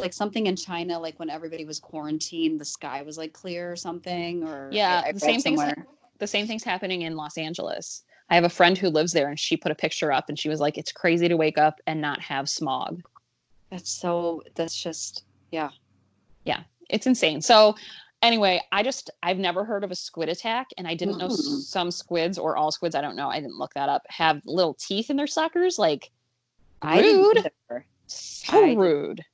[0.00, 3.76] like something in China, like when everybody was quarantined, the sky was like clear or
[3.76, 4.42] something.
[4.46, 5.62] Or Yeah, I- I the same thing's
[6.18, 8.02] the same thing's happening in Los Angeles.
[8.28, 10.48] I have a friend who lives there and she put a picture up and she
[10.48, 13.02] was like, it's crazy to wake up and not have smog.
[13.70, 14.42] That's so.
[14.54, 15.24] That's just.
[15.50, 15.70] Yeah.
[16.44, 16.60] Yeah.
[16.90, 17.40] It's insane.
[17.40, 17.74] So,
[18.22, 21.60] anyway, I just, I've never heard of a squid attack and I didn't know Mm.
[21.62, 24.74] some squids or all squids, I don't know, I didn't look that up, have little
[24.74, 25.78] teeth in their suckers.
[25.78, 26.10] Like,
[26.84, 27.50] Rude.
[28.06, 29.24] so I didn't- rude.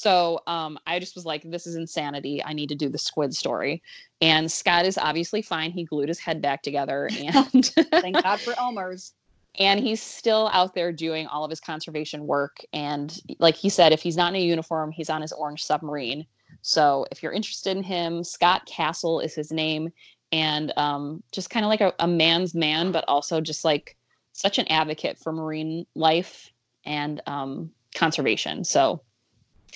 [0.00, 2.42] So um, I just was like, this is insanity.
[2.42, 3.82] I need to do the squid story.
[4.22, 5.72] And Scott is obviously fine.
[5.72, 9.12] He glued his head back together and Thank God for Elmer's.
[9.58, 13.92] and he's still out there doing all of his conservation work and like he said
[13.92, 16.24] if he's not in a uniform he's on his orange submarine
[16.62, 19.90] so if you're interested in him scott cassell is his name
[20.30, 23.96] and um, just kind of like a, a man's man but also just like
[24.34, 26.52] such an advocate for marine life
[26.84, 29.02] and um, conservation so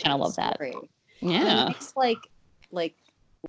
[0.03, 0.59] kind of love that
[1.21, 2.19] yeah it's like,
[2.71, 2.95] like,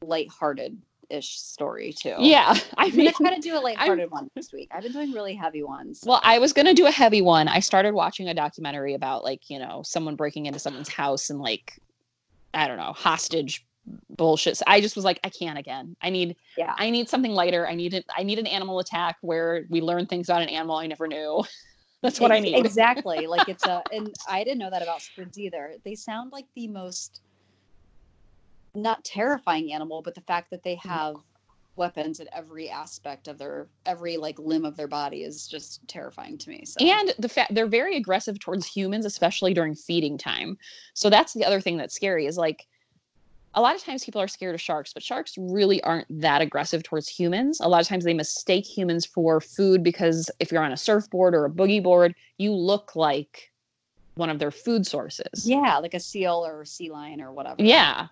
[0.02, 0.78] lighthearted
[1.10, 2.16] ish story too.
[2.20, 4.70] yeah i I'm mean gonna try to do a lighthearted one this week.
[4.72, 6.04] I've been doing really heavy ones.
[6.06, 7.48] Well, I was gonna do a heavy one.
[7.48, 11.39] I started watching a documentary about like, you know, someone breaking into someone's house and
[11.39, 11.80] like,
[12.54, 13.66] I don't know, hostage
[14.18, 14.58] bullshit.
[14.58, 15.96] So I just was like, I can't again.
[16.02, 16.74] I need Yeah.
[16.78, 17.68] I need something lighter.
[17.68, 20.76] I need it I need an animal attack where we learn things about an animal
[20.76, 21.43] I never knew.
[22.02, 22.56] That's what I need.
[22.58, 23.28] Exactly.
[23.28, 25.76] Like it's a, and I didn't know that about squids either.
[25.84, 27.22] They sound like the most
[28.76, 30.89] not terrifying animal, but the fact that they mm.
[30.89, 31.16] have
[31.78, 36.38] weapons at every aspect of their every like limb of their body is just terrifying
[36.38, 36.64] to me.
[36.66, 40.58] So And the fact they're very aggressive towards humans, especially during feeding time.
[40.93, 42.66] So that's the other thing that's scary is like
[43.56, 46.84] a lot of times people are scared of sharks, but sharks really aren't that aggressive
[46.84, 47.60] towards humans.
[47.62, 51.34] A lot of times they mistake humans for food because if you're on a surfboard
[51.34, 53.51] or a boogie board, you look like
[54.16, 55.47] one of their food sources.
[55.47, 57.56] yeah, like a seal or a sea lion or whatever.
[57.60, 58.08] Yeah.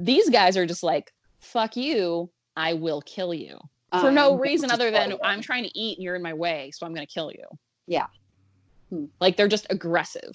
[0.00, 3.58] These guys are just like, fuck you, I will kill you.
[3.92, 6.70] For I'm no reason other than I'm trying to eat and you're in my way,
[6.74, 7.44] so I'm going to kill you.
[7.86, 8.06] Yeah.
[8.90, 9.06] Hmm.
[9.20, 10.30] Like they're just aggressive.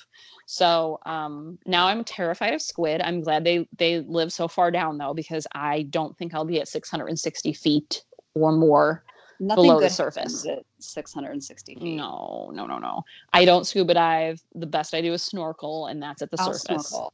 [0.46, 3.02] So um, now I'm terrified of squid.
[3.02, 6.60] I'm glad they they live so far down though, because I don't think I'll be
[6.60, 9.04] at 660 feet or more.
[9.40, 10.46] Nothing below the surface.
[10.46, 11.96] at 660 feet.
[11.96, 13.04] No, no, no, no.
[13.34, 14.40] I don't scuba dive.
[14.54, 16.90] The best I do is snorkel, and that's at the I'll surface.
[16.90, 17.14] snorkel.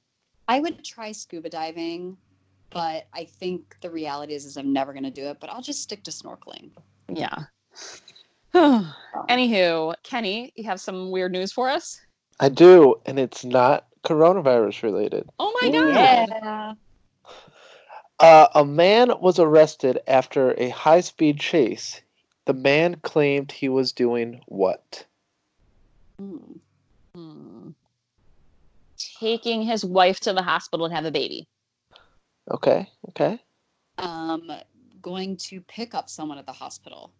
[0.49, 2.17] I would try scuba diving,
[2.69, 5.38] but I think the reality is, is I'm never going to do it.
[5.39, 6.71] But I'll just stick to snorkeling.
[7.09, 7.43] Yeah.
[9.30, 11.99] Anywho, Kenny, you have some weird news for us?
[12.39, 15.28] I do, and it's not coronavirus related.
[15.39, 16.30] Oh my god.
[16.30, 16.74] Yeah.
[18.20, 22.01] Uh, a man was arrested after a high speed chase.
[22.45, 25.05] The man claimed he was doing what?
[26.18, 26.38] Hmm.
[27.14, 27.70] Hmm.
[29.20, 31.47] Taking his wife to the hospital and have a baby.
[32.49, 33.39] Okay, okay.
[33.99, 34.51] Um,
[35.01, 37.12] going to pick up someone at the hospital.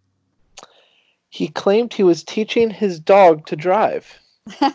[1.38, 4.20] He claimed he was teaching his dog to drive.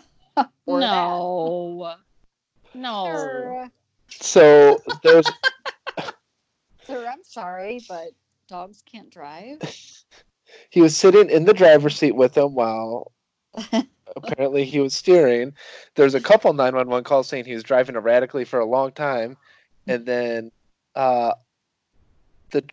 [0.65, 1.93] No.
[2.73, 3.69] No.
[4.09, 5.25] So there's
[6.87, 8.07] sir, I'm sorry, but
[8.47, 9.59] dogs can't drive.
[10.69, 13.11] he was sitting in the driver's seat with him while
[14.15, 15.53] apparently he was steering.
[15.95, 19.35] There's a couple 911 calls saying he was driving erratically for a long time,
[19.85, 20.51] and then
[20.95, 21.33] uh,
[22.53, 22.63] the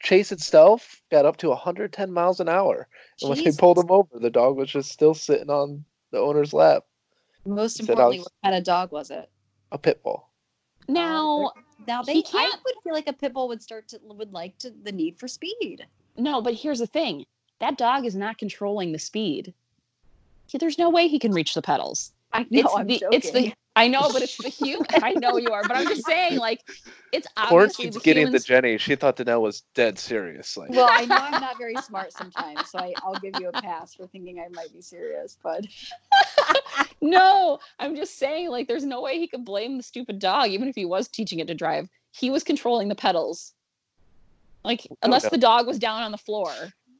[0.00, 2.86] chase itself got up to 110 miles an hour.
[3.20, 3.84] And when they pulled Jesus.
[3.88, 6.84] him over, the dog was just still sitting on the owner's lap,
[7.44, 9.28] Most He importantly, was- what kind of dog was it?
[9.72, 10.28] a pit bull.
[10.88, 11.52] Oh, now,
[11.86, 14.58] Now they, I can't- would feel like a pit bull would start to would like
[14.58, 15.86] to the need for speed.
[16.16, 17.24] no, but here's the thing.
[17.60, 19.54] That dog is not controlling the speed.
[20.52, 22.12] There's no way he can reach the pedals.
[22.32, 22.46] I know.
[22.50, 23.18] It's I'm the joking.
[23.18, 24.86] it's the I know, but it's the human.
[25.02, 26.60] I know you are, but I'm just saying, like,
[27.12, 28.44] it's obviously Quarantine's the getting humans.
[28.44, 28.78] the Jenny.
[28.78, 30.56] She thought Danelle was dead serious.
[30.56, 33.52] Like, well, I know I'm not very smart sometimes, so I, I'll give you a
[33.52, 35.38] pass for thinking I might be serious.
[35.42, 35.66] But
[37.00, 40.68] no, I'm just saying, like, there's no way he could blame the stupid dog, even
[40.68, 41.88] if he was teaching it to drive.
[42.12, 43.54] He was controlling the pedals.
[44.64, 45.36] Like, unless Okay.
[45.36, 46.52] the dog was down on the floor.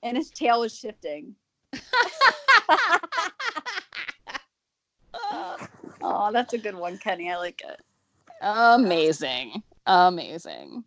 [0.03, 1.35] and his tail was shifting.
[6.03, 7.31] Oh, that's a good one, Kenny.
[7.31, 7.81] I like it.
[8.41, 9.63] Amazing.
[9.87, 10.85] Amazing.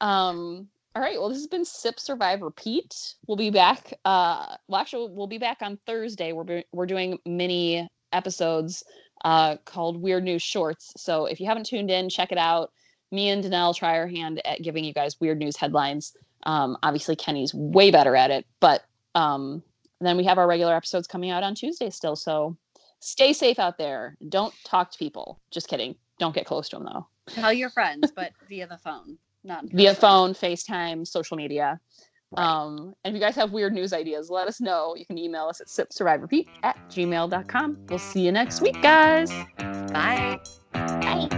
[0.00, 1.18] Um, all right.
[1.18, 3.14] Well, this has been Sip Survive Repeat.
[3.26, 3.92] We'll be back.
[4.04, 6.32] Uh, well, actually, we'll be back on Thursday.
[6.32, 8.82] We're be- we're doing mini episodes
[9.24, 10.92] uh, called Weird News Shorts.
[10.96, 12.72] So if you haven't tuned in, check it out.
[13.12, 16.16] Me and Danelle try our hand at giving you guys weird news headlines.
[16.44, 18.84] Um, obviously, Kenny's way better at it, but
[19.14, 19.62] um,
[20.00, 22.16] then we have our regular episodes coming out on Tuesday still.
[22.16, 22.56] So
[23.00, 24.16] stay safe out there.
[24.28, 25.40] Don't talk to people.
[25.50, 25.96] Just kidding.
[26.18, 27.06] Don't get close to them though.
[27.28, 31.80] Tell your friends, but via the phone, not via phone, FaceTime, social media.
[32.36, 32.44] Right.
[32.44, 34.94] Um, and if you guys have weird news ideas, let us know.
[34.96, 37.78] You can email us at sipsurviverepeat at gmail.com.
[37.88, 39.30] We'll see you next week, guys.
[39.58, 40.40] Bye.
[40.72, 41.28] Bye.